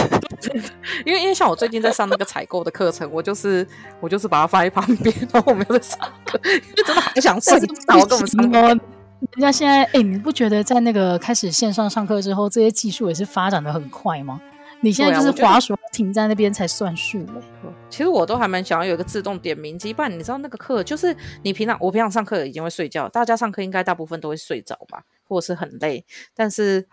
[1.04, 3.66] 因为因为像我最近在上那个采购的课程，我就是
[4.00, 7.66] 我就是把它放在旁边，然后我没有在上课，因为真的好想睡觉。
[7.98, 14.40] 我跟我们上课，人家现在哎、欸，你不觉得在那个开始线上上课之后，这些技术也是发展的很快吗？
[14.82, 17.42] 你现在就是滑鼠停在那边才算数嘞。
[17.90, 26.86] 其实我都还蛮想要有一个自动点名机，不然你知道那个课就是你平常我平常上课已经会睡觉，大家上课应该大部分都会睡着吧，或者是很累，但是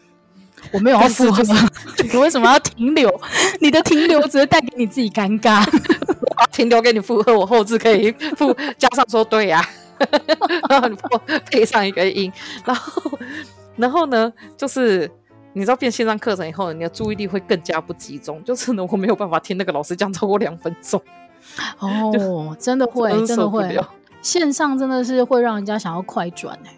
[0.72, 1.42] 我没有要附和，
[2.10, 3.20] 你为什么要停留？
[3.60, 5.66] 你的停留只是带给你自己尴尬。
[6.08, 9.60] 我要停留给你附和，我后置可以附加上说对呀、
[9.98, 10.06] 啊，
[10.70, 10.96] 然后你
[11.50, 12.32] 配上一个音，
[12.64, 13.18] 然后
[13.76, 15.10] 然后呢就是。
[15.58, 21.02] 你知道变线上课程以后，你的注意力会更加不集中，就是呢，我没有办法听那个老师讲超过两分钟。
[21.80, 23.76] 哦，真的会，真的会。
[24.22, 26.70] 线上真的是会让人家想要快转哎。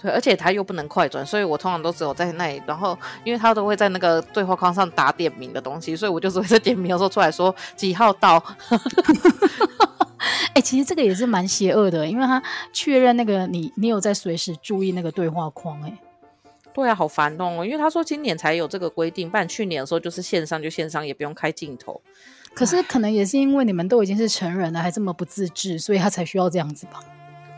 [0.00, 8.42] 对，而且他又不能快转，所以我通常都只有在那里，然后因为他都会在那个对话框上打点名的东西，所以我就是会在点名的时候出来说几号到。
[10.54, 12.42] 哎、欸，其实这个也是蛮邪恶的，因为他
[12.72, 15.92] 确认那个你，你有在随时注意那个对话框哎。
[16.74, 17.64] 对啊，好烦哦！
[17.64, 22.00] 因为他说今年才有这个规定，不然去年的时候就是线上就线上，也不用开镜头。
[22.52, 27.00] 可是可能也是因为你们都已经是成人了，还这么不自制，所以他才需要这样子吧？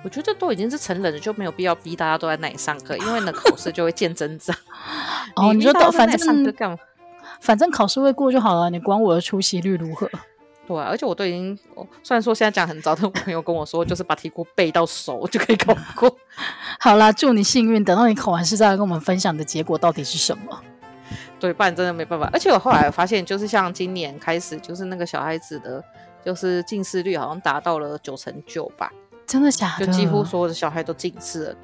[0.05, 4.55] 我觉得都已经是成人了，就没有必要逼大家都在那里上课，因为呢考试就会见真章。
[5.35, 6.76] 哦，你说反正干嘛？
[7.40, 10.11] 反正考试会过就好了，你管我的出席率如何？
[10.66, 11.57] 对、啊，而且我都已经，
[12.02, 16.14] 虽然说现在讲很早，但我朋友跟我说，就是把题库背到熟就可以考过。
[16.81, 20.61] 好啦，祝你幸运，等到你考完试再来跟我们分享的结果到底是什么。
[21.38, 22.29] 对，不然真的没办法。
[22.33, 25.83] 而且我后来发现，就是像今年开始，就是那个小孩子的，
[26.24, 28.90] 就是近视率好像达到了九成九吧？
[29.26, 29.87] 真的假的？
[29.87, 31.57] 就几乎所有的小孩都近视了。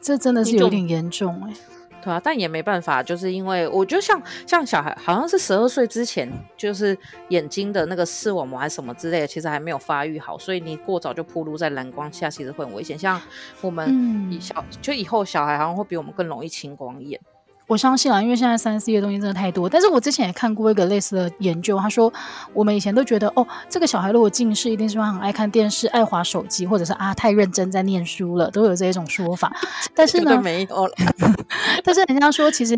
[0.00, 1.56] 这真的是有点严重哎、欸。
[2.00, 6.96] 对啊，但也没办法，就是因为我觉得像像小孩，好像是十二岁之前，就是
[7.30, 12.98] 眼睛的那个视网膜还是什么之类的，其实还没有发育好，所以你过早就暴露在蓝光下，其实会很危险。
[12.98, 13.20] 像
[13.60, 17.20] 我们以小、嗯、就以后小孩好像会比我们更容易青光眼。
[17.68, 19.68] 我相信啊，因为现在三 C 的东西真的太多。
[19.68, 22.10] 但是我之前也看过一个类似的研究，他说
[22.54, 29.54] 我们以前都觉得哦，这个小孩如果近视，一定是他很爱看电视、爱滑手机，或者是啊太认真在念书了，都有这一种说法。
[29.94, 30.94] 但是呢，没有了。
[31.84, 32.74] 但是人家说，其实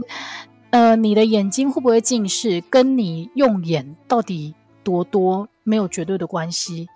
[0.70, 6.88] 呃，你的眼睛会不会近视，跟你用眼到底多多没有绝对的关系。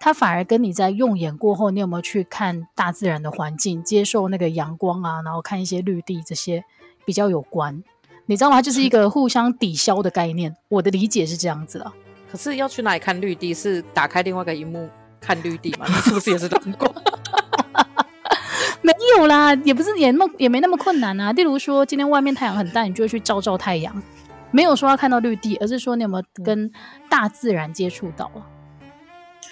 [0.00, 6.64] 它反而跟你在用眼过后，你有没有去看大自然的环境，接受那个阳光啊，然后看一些绿地这些。
[7.04, 7.82] 比较有关，
[8.26, 8.56] 你知道吗？
[8.56, 10.54] 它就是一个互相抵消的概念。
[10.68, 11.92] 我的理解是这样子的。
[12.30, 13.52] 可是要去哪里看绿地？
[13.52, 14.88] 是打开另外一个荧幕
[15.20, 15.86] 看绿地吗？
[15.88, 16.92] 你是不是也是蓝光？
[18.80, 21.30] 没有啦，也不是也那么也没那么困难啊。
[21.32, 24.02] 例如说，今天外面太阳很大，你就会去照照太阳。
[24.50, 26.70] 没有说要看到绿地，而是说你有没有跟
[27.08, 28.46] 大自然接触到了。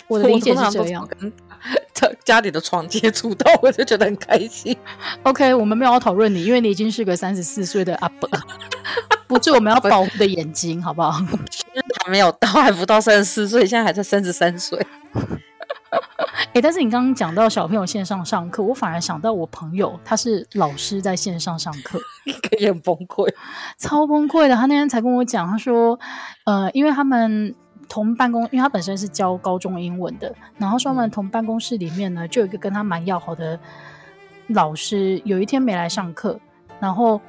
[0.09, 1.09] 我的理解是这样。
[2.25, 4.77] 家里的床接触到，我就觉得很开心。
[5.23, 8.29] OK，我们没有要讨论你，因为你已经是个三十四岁的阿伯，
[9.29, 11.11] 不是我们要保护的眼睛，好不好？
[12.05, 14.79] 还没有到，还不到三十四岁，现在还在三十三岁。
[15.90, 22.01] 哎、欸，但是你刚刚讲到小朋友线上上课，我反而想到我朋友，他是老师在线上上课，
[22.59, 23.33] 也很崩溃，
[23.77, 24.55] 超崩溃的。
[24.55, 25.99] 他那天才跟我讲，他说，
[26.44, 27.55] 呃，因为他们。
[27.90, 33.59] 同办公，因为他本身是教高中英文的，然后说他们同办公室里面呢，就有一个跟他蛮要好的
[34.46, 36.38] 老师，有一天没来上课，
[36.79, 37.20] 然后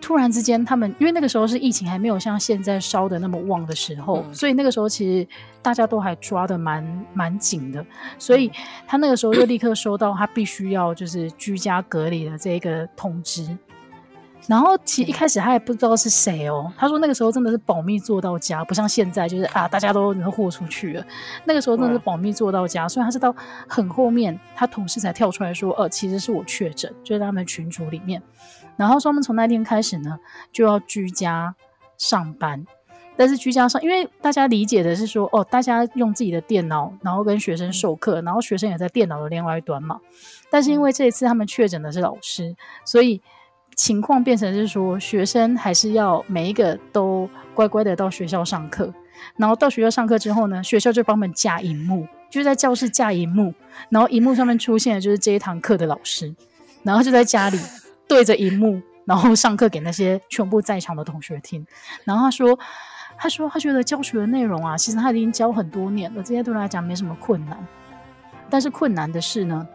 [0.00, 5.28] 突然之间，他们因为那个时候是疫情还没有像现在烧的那么旺的时候，嗯、所以那个时候其实
[5.60, 7.84] 大家都还抓的蛮蛮紧的，
[8.18, 8.50] 所以
[8.86, 13.54] 他那个时候就立刻收到他必须要就是居家隔离的这一个通知。
[14.50, 21.06] 然后其实一开始他也不知道是谁哦，他说那个时候真的是保密做到家，不像现在就是啊大家都能豁出去了。
[21.44, 23.32] 那个时候真的是保密做到家，所以他是到
[23.68, 28.20] 很后面，他同事才跳出来说，呃，其实是我确诊，就在他们群组里面。
[28.76, 30.18] 然后说他们从那天开始呢，
[30.50, 31.54] 就要居家
[31.96, 32.66] 上班，
[33.16, 40.00] 但是居家上，因为大家理解的是说，哦，大家用自己的电脑，然后跟学生授课，然后学生也在电脑的另外一端嘛。
[40.50, 43.22] 但是因为这一次他们确诊的是老师，所以。
[43.80, 48.92] 情况变成是说，学生还是要每一个都乖乖的到学校上课，
[49.38, 53.54] 然后到学校上课之后呢，学校就帮他们架荧幕，就在教室架荧幕，
[53.88, 56.34] 然后荧幕上面出现的就是这一堂课的老师，
[56.82, 57.58] 然后就在家里
[58.06, 61.66] 对着荧幕，然后上课给那些全部在场的同学听。
[62.04, 62.58] 然后他说，
[63.16, 67.66] 他说他觉得教学的内容啊，其实他已经教很多年了，这些对他来讲没什么困难，
[68.50, 69.66] 但是困难的是呢。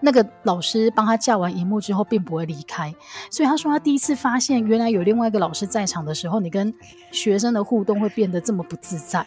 [0.00, 2.94] 那个老师帮他叫完荧幕之后，并不会离开。
[3.30, 6.72] 所以他说他第一次发现，原来有另外一个老师在场的时候，你跟
[7.10, 9.26] 学生的互动会变得这么不自在。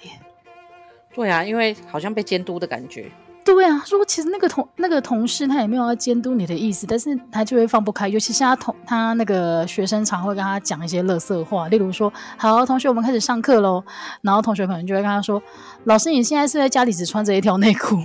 [1.13, 3.11] 对啊，因为好像被监督的感觉。
[3.43, 8.09] 对啊，说其实那个同那个同事他也没有要监督你的意思，但是他就会放不开。
[8.09, 13.81] 尤其是他同他那个学生常会跟他讲一些乐色话，例如说：“好，同学，我们开始上课喽。”
[14.21, 15.41] 然后同学可能就会跟他说
[15.85, 18.03] ：“老师，你现在是在家里只穿着一条内裤。”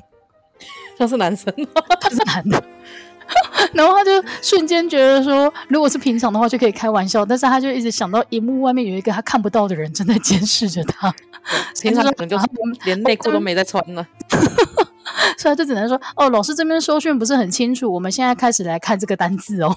[0.98, 1.52] 他是男生，
[2.00, 2.62] 他是男的。
[3.72, 4.10] 然后他就
[4.42, 11.12] 瞬间觉得说，如果是平常的话就可以开玩笑，但是他就一直想到荧幕外面有一个他看不到的人正在监视着他。
[11.80, 12.44] 平常可能就是
[12.84, 14.06] 连内裤都没在穿呢。
[15.38, 19.74] 所以他就只能说：“哦，老师这边收讯不是很清楚，我们现在开始来看这个单字哦。”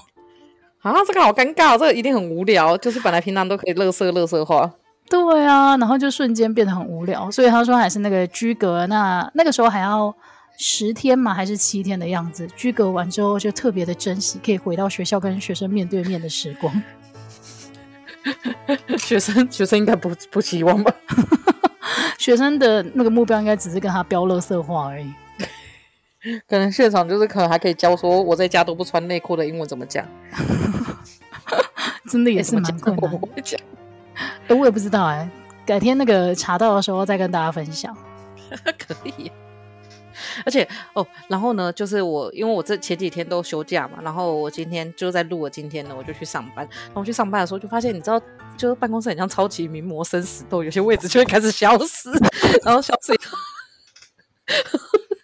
[0.82, 2.76] 啊，这个好尴尬，这个一定很无聊。
[2.76, 4.70] 就是本来平常都可以乐色乐色话，
[5.08, 7.30] 对啊，然后就瞬间变得很无聊。
[7.30, 10.14] 所以他说还是那个居格，那那个时候还要
[10.58, 12.46] 十天嘛，还是七天的样子？
[12.56, 16.82] 居隔完之后就特别的珍惜，可以回到学校跟学生面对面的时光。
[18.98, 20.92] 学生学生应该不不希望吧？
[22.18, 25.12] 学生的那个目标应该只是跟他飙乐色话而已。
[26.48, 30.04] 可能现场就是可能还可以教说我在家都不穿内裤的英文怎么讲，
[32.10, 33.12] 真的也是蛮困难。
[33.12, 33.60] 我不会讲，
[34.48, 35.30] 哎，我也不知道哎，
[35.64, 37.96] 改天那个查到的时候再跟大家分享。
[38.76, 39.30] 可以。
[40.44, 46.68] 而且哦，然后呢，就是我因为我这前几天都休假嘛，然后我今天就在录了，今天呢我就去上班。
[46.86, 48.20] 然后我去上班的时候就发现，你知道，
[48.56, 52.10] 就是办公室很像超级名模生死斗，有些位置就会开始消失，
[52.64, 53.36] 然后消失以后。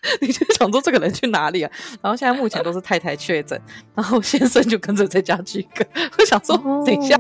[0.20, 1.70] 你就想说这个人去哪里啊？
[2.02, 3.60] 然后现在目前都是太太确诊，
[3.94, 5.84] 然后先生就跟着在家居隔。
[6.18, 7.18] 我想说，等一下，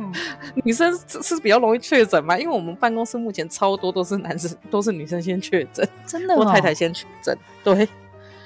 [0.64, 2.36] 女生是比较容易确诊吗？
[2.36, 7.36] 因为我们办公室目前超多都是男生，都是女生先确诊， 真的，我太太先确诊。
[7.62, 7.88] 对，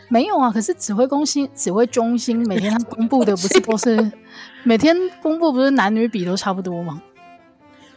[0.09, 0.51] 没有啊。
[0.51, 4.13] 可是指挥中心、指挥中心每天他公布的不是都是
[4.65, 7.01] 每天公布不是男女比都差不多吗？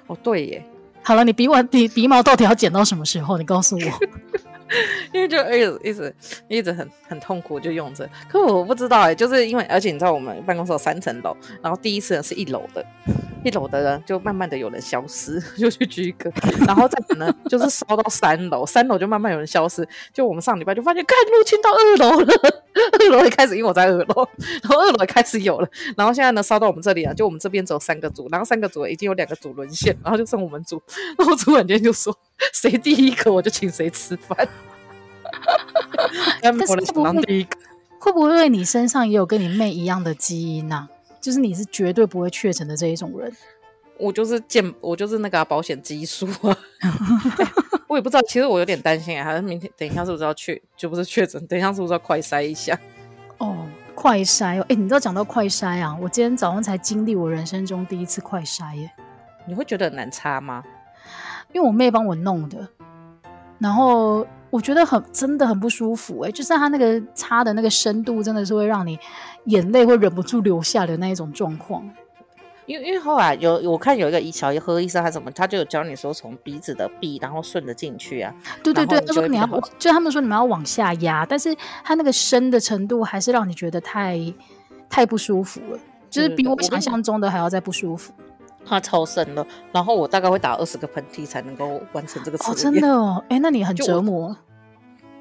[0.07, 0.65] 哦，对耶。
[1.09, 3.35] 好了，你鼻完鼻鼻毛到底要剪到什么时候？
[3.39, 3.81] 你告诉我。
[5.11, 6.15] 因为就一直一直
[6.47, 8.07] 一直很很痛苦，就用着。
[8.29, 12.85] 可我不知道哎、就是因为而且你知道我们办公室有三层楼，然后第一次是一楼的，
[13.43, 16.31] 一楼的人就慢慢的有人消失， 就去居隔，
[16.65, 19.87] 然后再可能就是烧到三楼，三楼就慢慢有人消失。
[20.13, 22.33] 就我们上礼拜就发现，看入侵到二楼了，
[22.99, 24.27] 二楼也开始，因为我在二楼，
[24.63, 30.81] 然后二楼也开始有了，然后现在呢烧到我们这里啊，就我们这边只有三个组，然后三个组已经有两个组沦陷，然后就剩我们组，
[31.17, 32.15] 然后主管今天就说。
[32.53, 34.47] 谁第一个我就请谁吃饭。
[36.41, 37.47] 但是会不会
[37.99, 40.87] 会不会你身上也有跟你妹一样的基因啊？
[41.21, 43.31] 就是你是绝对不会确诊的这一种人。
[43.97, 47.47] 我就是健，我就是那个、啊、保险基数啊、欸。
[47.87, 49.25] 我也不知道，其实我有点担心啊。
[49.25, 52.79] 还是明天等一下是不是要确，就不是确诊，等一下是不是要快筛一下？
[53.39, 54.61] 哦，快筛哦。
[54.63, 55.97] 哎、欸，你知道讲到快筛啊？
[56.01, 58.89] 我今天早上才经历我人生中第一次快筛耶。
[59.47, 60.63] 你会觉得很难擦吗？
[61.51, 62.69] 因为我妹帮我弄的，
[63.57, 68.97] 然后我觉得很真的很不舒服哎、欸，就是它那个擦的那个深度，真的是会让你
[69.45, 71.87] 眼泪会忍不住流下的那一种状况。
[72.65, 78.31] 因为因为后来有我看有一个医小儿科医生还是什么，他就有教你说从鼻子的壁，然后顺着进去啊。
[78.63, 79.47] 对对对，他说你要
[79.79, 84.19] 就他们说你们要往下压，但是他那个深的程度还是让你觉得太
[84.87, 85.79] 太不舒服了，
[86.11, 88.13] 就是比我想象中的还要再不舒服。
[88.65, 92.53] 它超深了，然后我大概会打二十个喷嚏才能够完成这个测验。
[92.53, 94.35] 哦，真的哦，哎，那你很 折磨。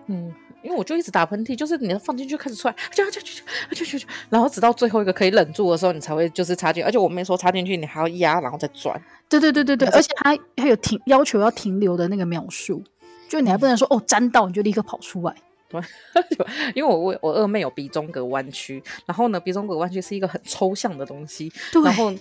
[0.06, 3.28] 嗯，因为我就一直打喷嚏，就是你要放进去开始出来，就就就
[3.72, 6.82] 就就就，然后直到最后一个可以忍住的时候，你才会就是插进。
[6.82, 9.00] 而且我没说插进去，你还要压，然后再转。
[9.28, 12.82] 对对对对对，而且它还有停要求要停留的那个秒数，
[13.28, 15.34] 就你还不能说哦沾到你就立刻跑出来。
[15.68, 15.78] 对，
[16.74, 22.12] 因为我我我二妹有鼻中隔弯曲，然后呢鼻中隔弯曲是一个很抽象的东西，对然后。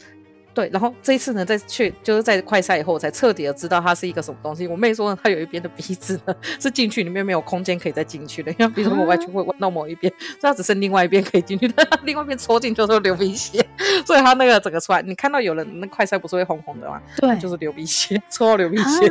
[0.57, 4.65] 对，然后这一次呢，再去就是在快筛以后，我才彻底的知道它是一个什么东西。
[4.65, 13.63] 我妹说，她有一边的鼻子呢是进去里面没有空间可以再进去的，因为鼻子往外去会弯到某一边，所以它只剩另外一边可以进去，但它另外一边戳进去就是流鼻血，
[14.03, 16.99] 所以它那个整个出来，你看到有人那快筛不是会红红的吗？
[17.17, 19.07] 对，就是流鼻血，戳到流鼻血。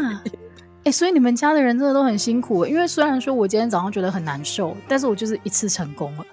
[0.83, 6.25] 哎、啊，所以你们家的人真的都很辛苦，因为虽然说我今天早上觉得很难受，但是我就是一次成功了。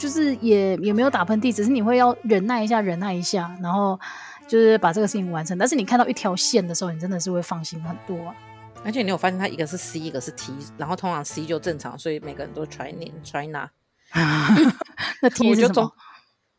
[0.00, 4.00] 就是也也没有打喷嚏，只是你会要忍耐一下，忍耐一下，然后
[4.48, 5.58] 就是把这个事情完成。
[5.58, 8.34] 但是你看到一条线的时候，你真的是会放心很多啊。
[8.82, 13.70] 而且你有发现它一个是 C，一个是 T，然后通常 C 就正常，所以每个人都 China China。
[15.20, 15.92] 那 T 是什么？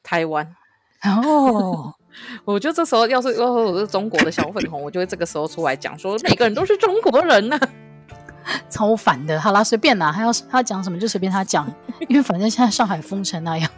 [0.04, 0.56] 台湾。
[1.04, 1.91] 哦，
[2.45, 7.69] 我觉得这时候要是要是我是中国的小粉红，我就会这个时候出来讲说，每个人都是中国人呐、啊。
[8.69, 9.39] 超烦的。
[9.39, 11.71] 好啦，随便啦，他要他讲什么就随便他讲，
[12.08, 13.69] 因为反正现在上海封成那样。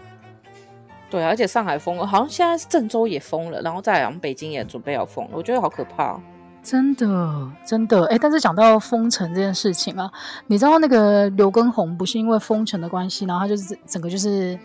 [1.09, 6.19] 对，而且上海封了，好像现在郑州也封了，然后再来，我们北京也准备要封了，我觉得好可怕。
[6.63, 10.09] 真的，真的，哎，但是讲到封城这件事情啊，
[10.47, 14.57] 你知道那个刘畊宏不是因为封城的关系，然后他就是整个就是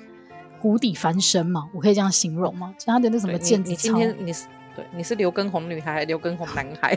[0.62, 1.68] 谷底翻身嘛？
[1.74, 2.72] 我可以这样形容吗？
[2.78, 3.68] 就他的那什么毽子操？
[3.70, 6.96] 你今天你是对，你是刘畊宏女孩刘畊宏男孩？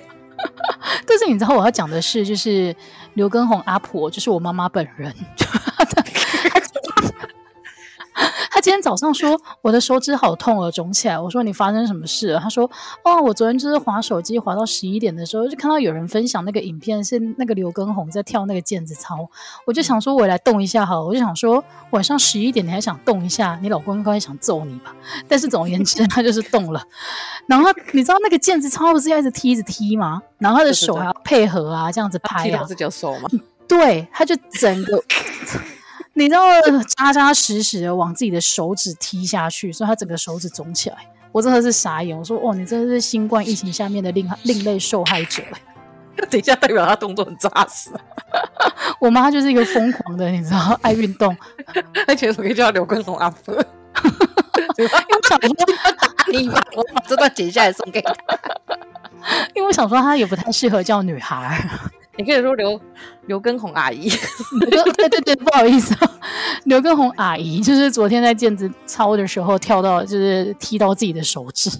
[1.12, 2.74] 就是你知道我要讲的是，就是
[3.16, 5.14] 刘畊宏阿婆，就是我妈妈本人。
[8.62, 11.20] 今天早上说我的手指好痛哦，肿起来。
[11.20, 12.40] 我说你发生什么事了？
[12.40, 12.70] 他说
[13.04, 19.28] 哦，我昨天就是滑手机滑到十一点的时候，就看到有人分享那个影片，是那个刘畊宏在跳那个毽子操。
[19.66, 21.06] 我就想说，我来动一下好了。
[21.06, 24.96] 我就想说，晚上十一点你还想动一下，你老公应该想揍你吧？
[25.28, 26.84] 但是总而言之， 他就是动了。
[27.48, 30.22] 然后你知道那个毽子操不是要一直踢一直踢吗？
[30.38, 32.60] 然后他的手还要配合啊，这样子拍啊。
[32.64, 33.30] 踢这叫手吗？
[33.68, 35.02] 对，他就整个。
[36.14, 36.42] 你知道，
[36.98, 40.98] 扎扎实实的往自己的手指踢下去，所以他整个手指肿起来。
[41.32, 45.42] 我真的是傻眼，我说：“哦，你真的是新冠疫情下面的另另类受害者。
[46.30, 47.90] ”等一下，代表他动作很扎实。
[49.00, 51.36] 我妈就是一个疯狂的，你知道，爱运动。
[52.06, 53.54] 而且我可以叫刘畊宏阿婆。
[54.78, 55.50] 因为我想说，
[56.32, 58.14] 你把我把这段剪下来送给他。
[59.56, 61.66] 因为我想说，他也不太适合叫女孩。
[62.18, 62.80] 你可以说刘
[63.28, 64.10] 刘根红阿姨，
[64.70, 66.12] 对对对，不好意思，啊
[66.66, 71.70] 刘根红阿姨就是昨天在毽子操的时候跳到，就是踢到自己的手指。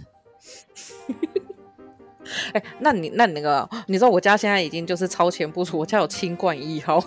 [2.54, 7.04] 哎、欸，那你那你那个，你知道我家现在已经就是超前部署，我家有清冠一号，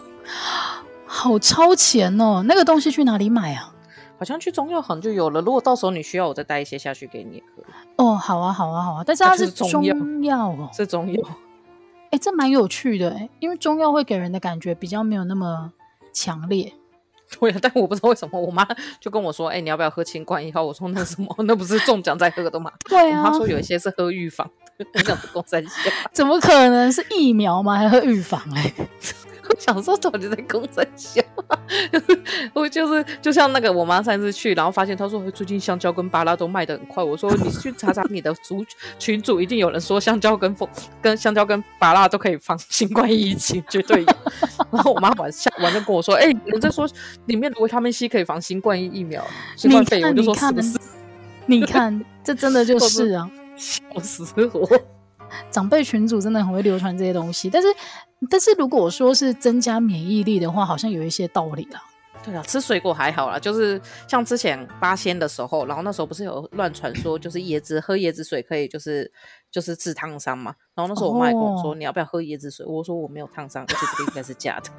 [1.06, 2.44] 好超前哦！
[2.46, 3.72] 那个东西去哪里买啊？
[4.18, 5.40] 好像去中药行就有了。
[5.40, 7.64] 如果到时候你需要，我再带一些下去给你也可以。
[7.96, 9.82] 哦，好啊，好啊，好啊，但是它是中
[10.22, 11.22] 药哦，是中药。
[12.14, 15.72] 哎，这蛮有趣的哎，因为中药会给人的感觉比较没有那么
[16.12, 16.72] 强烈。
[17.40, 18.64] 对啊，但我不知道为什么，我妈
[19.00, 24.48] 就跟我说：“哎，你要不要喝清冠一号？”我说：“那什么，那不是中奖在喝的吗？” 对啊，她说有一些是喝预防，
[24.78, 27.74] 我想不公三下， 怎么可能是疫苗吗？
[27.76, 28.72] 还喝预防哎？
[29.48, 31.22] 我 想说，到底在公三小？
[32.54, 37.02] 我就是就像那个我妈上次去，然后发现她说最近香蕉跟芭拉都卖的很快。
[37.02, 38.64] 我说你去查查你的族
[38.98, 40.68] 群组，一定有人说香蕉跟风
[41.02, 44.16] 跟香蕉跟芭拉都可以防新冠疫情，绝对有。
[44.70, 46.88] 然后我妈晚下晚上跟我说，哎、欸，有人在说
[47.26, 49.24] 里面的维他命 C 可以防新冠疫疫苗，
[49.56, 50.78] 新冠肺炎，我就说是不是？
[51.46, 54.93] 你看，这真的就是啊，笑死我！
[55.50, 57.68] 长辈群组真的很会流传这些东西，但是。
[58.30, 61.82] 但是如果说是增加免疫力的话，好像有一些道理啦。
[62.24, 63.78] 对啊，吃水果还好啦，就是
[64.08, 69.12] 像之前八仙的时候，然后那时候不是有乱传说，就是椰子喝椰子水可以就是
[69.50, 70.54] 就是治烫伤嘛。
[70.74, 72.64] 然后那时候我妈也跟我说，哦、你要不要喝椰子水？
[72.64, 74.70] 我说我没有烫伤，而且这个应该是假的。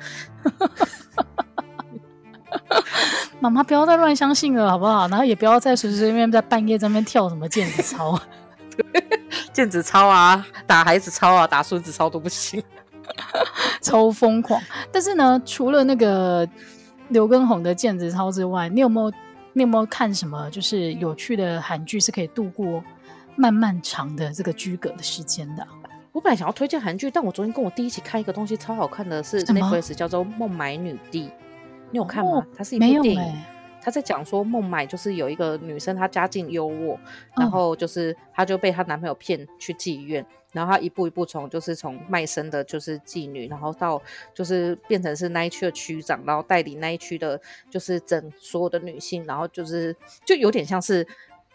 [3.39, 5.07] 妈妈不要再乱相信了，好不好？
[5.09, 8.19] 然后也不要再随随便便在半夜在那边跳什么毽子操，
[9.55, 12.61] 毽子操啊，打孩子操啊，打孙子操都不行。
[13.81, 14.61] 超疯狂！
[14.91, 16.45] 但是呢，除了那个
[17.09, 19.15] 刘畊宏的毽子操之外，你有没有
[19.53, 22.83] 你有没有看什么就是有趣的韩剧是可以度过
[23.37, 25.65] 漫漫长的这个居隔的时间的？
[26.11, 31.27] 我本来想要推荐韩剧，但我昨天跟我弟一起看一个东西超好看的是 Netflix 叫做《孟买女帝》，
[31.91, 32.31] 你有看吗？
[32.31, 33.45] 哦、它是一部电影，欸、
[33.85, 36.97] 他在讲说孟买就是有一个女生，她家境优渥，
[37.37, 40.25] 然后就是她就被她男朋友骗去妓院。
[40.53, 44.01] 然后她一步一步从就是从卖身的，就是妓女，然后到
[44.33, 51.05] 就是变成是那一区的区长，然后带领那一区的，就是整所有的女性，然后就是就有点像是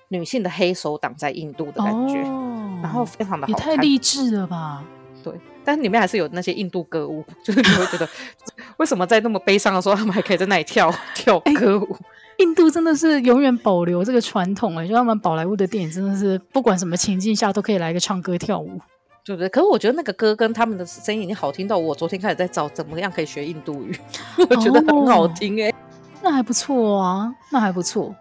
[0.06, 4.84] 女性的黑手党在印度的感觉，哦、然后非常的好看，也太励志了吧？
[5.22, 8.08] 对，但是里面还是有那些印度歌舞，就是你会觉得
[8.78, 11.96] 为什么在那么悲伤的时候，他们还可以在那里跳跳歌舞？
[12.40, 18.80] 印度真的是永远保留这个传统哎，就他们宝莱坞的电影真的是不管什么情境下都可以来个唱歌跳舞。
[19.22, 19.48] 对不对？
[19.50, 23.96] 可是我觉得那个歌跟他们的声音已经好听到我昨天开始在找怎么样可以学印度语，
[24.48, 25.74] 我觉得很好听哎、欸哦，
[26.22, 28.14] 那还不错啊，那还不错。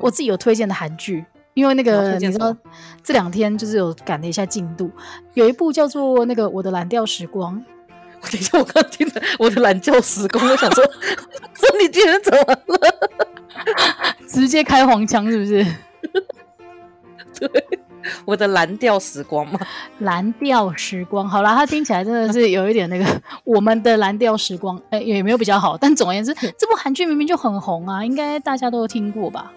[0.00, 1.24] 我自己有推荐的韩剧，
[1.54, 2.56] 因为那个你知道
[3.02, 4.88] 这两天就是有赶了一下进度，
[5.34, 7.56] 有一部叫做那个《我的蓝调时光》。
[8.22, 13.21] 我等一下，我刚听了《我的蓝调时光》，我想说，说 你今天怎么了？
[14.26, 15.66] 直接开黄腔是不是？
[17.38, 17.78] 对。
[18.24, 19.60] 我的蓝调时光嘛？
[20.00, 23.06] 蓝调时光，好啦，它听起来真的是有一点那个
[23.44, 25.78] 我们的蓝调时光，哎、欸，也没有比较好。
[25.78, 29.52] 但总而言之，这部韩剧明明就很红啊，应该大家都有听过吧？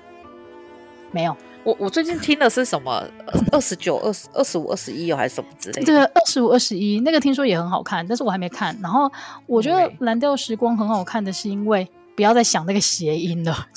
[1.11, 3.03] 没有，我我最近听的是什么
[3.51, 5.85] 二十九、二十二十五、二十一还是什么之类的？
[5.85, 8.77] 对，二十五、二十一那个听说也很好看，但是我还没看。
[8.79, 9.11] 然后
[9.47, 13.67] 我觉得《蓝调时光》很好看的是因为不要再想那个谐音了。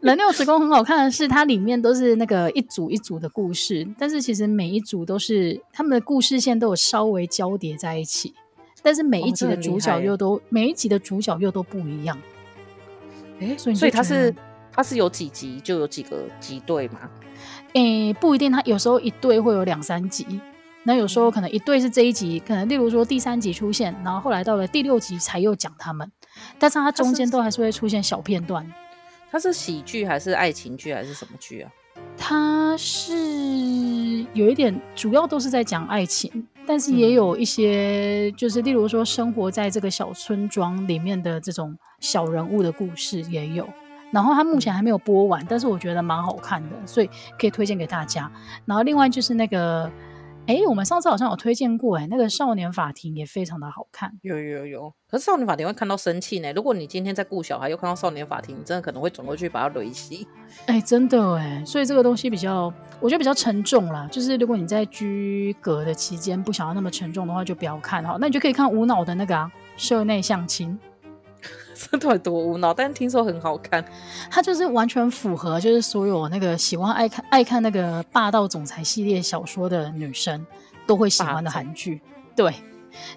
[0.00, 8.34] 蓝六时空很好看的是它里面都是那个一组一组的故事，但是其实每一组都是他们的故事线都有稍微交叠在一起，
[8.82, 12.18] 但是每一集的主角又都、哦、每一集的主角又都不一样。
[13.40, 14.34] 哎，所以所以他是。
[14.72, 17.10] 它是有几集就有几个集队吗？
[17.72, 20.24] 诶、欸，不一定，它有时候一队会有两三集，
[20.82, 26.10] 那有时候可能一对是这一集，可能例如说第三集出现，然后后来到了第六集才又讲他们，
[26.58, 28.66] 但是它中间都还是会出现小片段。
[29.30, 31.70] 它是喜剧还是爱情剧还是什么剧啊？
[32.16, 43.68] 它是有一点，主要都是在讲爱情，但是也有一些就是例如说生活在这个小村庄里面的这种小人物的故事也有。
[44.10, 47.08] 然后它目前还没有播完，但是我觉得蛮好看的，所以
[47.38, 48.28] 可以推荐给大家。
[48.64, 49.88] 然后另外就是那个，
[50.50, 54.10] 哎，我们上次好像有推荐过，哎，那个《少年法庭》也非常的好看。
[54.22, 56.52] 有有有，可是《少年法庭》会看到生气呢。
[56.52, 60.12] 如果你今天在顾小孩，又看到《少年法庭》，你真的可能会转过去把它雷死。
[60.66, 64.08] 哎，真的哎，所以这个东西比较，我觉得比较沉重啦。
[64.10, 68.16] 就是如果你在居隔的期间不想要那么沉重的话，就不要看哈。
[68.20, 70.76] 那你就可以看无脑的那个啊，社内相亲。
[71.80, 72.74] 这到底多无脑？
[72.74, 73.82] 但听说很好看，
[74.30, 80.46] 它就是完全符合，就是所有那个喜欢爱看爱看那个霸道总裁系列小说的女生
[80.86, 82.00] 都会喜欢的韩剧。
[82.36, 82.52] 对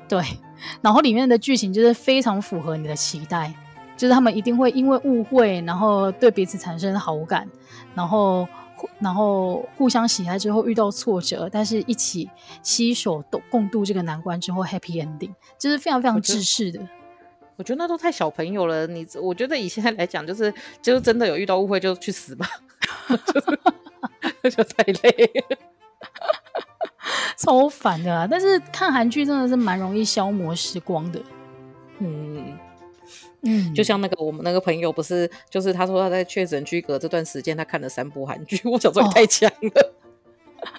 [0.08, 0.24] 对，
[0.82, 3.54] 然后里面的剧情就是非常符合你的期待，
[3.98, 7.48] 就是他们一定会因为误会，然后对彼此产生好感，
[7.94, 8.48] 然后
[9.00, 12.30] 然后互相喜爱之后遇到挫折，但是一起
[12.62, 16.80] 携手共共度这个难关之后 happy ending，就是非常非常制式的。
[17.56, 18.88] 我觉得那都太小朋友了。
[18.88, 22.48] 你我觉得以现在来讲，就是就是真的有遇到误会就去死吧，
[23.10, 25.58] 就是 就太累了，
[27.38, 28.28] 超烦的啊。
[28.30, 31.22] 但是看韩剧真的是蛮容易消磨时光的。
[32.00, 32.58] 嗯
[33.44, 38.60] 嗯，就像那个我们那个朋友不是，就是他说他在确诊居隔这段时间，他看了三部韩剧。
[38.68, 39.94] 我想说你太强了。
[40.62, 40.70] 哦、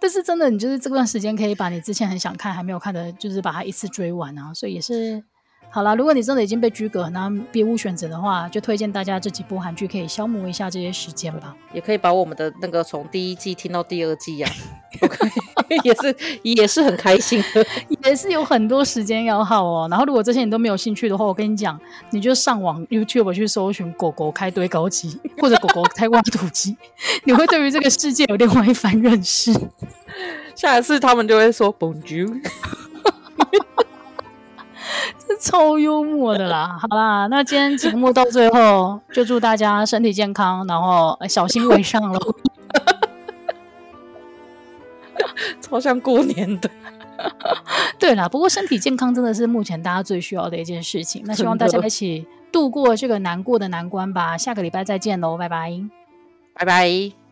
[0.00, 4.52] 但是真的，你就是这段时间可以把你之前很想看还没有看的，就是把它一次追完啊。
[4.54, 5.22] 所以也是。
[5.70, 11.54] 好啦，如果你真的已经被居隔，那别无选择的话，就推荐大家这几部韩剧可以消磨一下这些时间吧。
[11.72, 17.64] 也可以把我们的那个从第一季听到第二季呀、啊， 也是也是很开心的，
[18.04, 19.86] 也是有很多时间要耗哦。
[19.90, 21.78] 然后如果这些你都没有兴趣的话，我跟你讲，
[22.10, 26.76] 你就上网 YouTube 去搜寻“狗狗开堆高机”或者“狗狗开挖土机”，
[27.24, 29.52] 你会对于这个世界有另外一番认识。
[30.56, 32.40] 下一次他们就会说 Bonjour。
[35.40, 36.76] 超幽默的啦！
[36.80, 42.18] 好啦，那今天节目到最后，就祝大家身体健康，然后小心为上喽。
[45.60, 46.70] 超像过年的。
[47.98, 51.22] 对啦，不过身体健康真的是目前大家最需要的一件事情。
[51.26, 54.38] 那希望大家一起度过这个难过的难关吧。
[54.38, 55.72] 下个礼拜再见喽，拜拜，
[56.54, 57.27] 拜拜。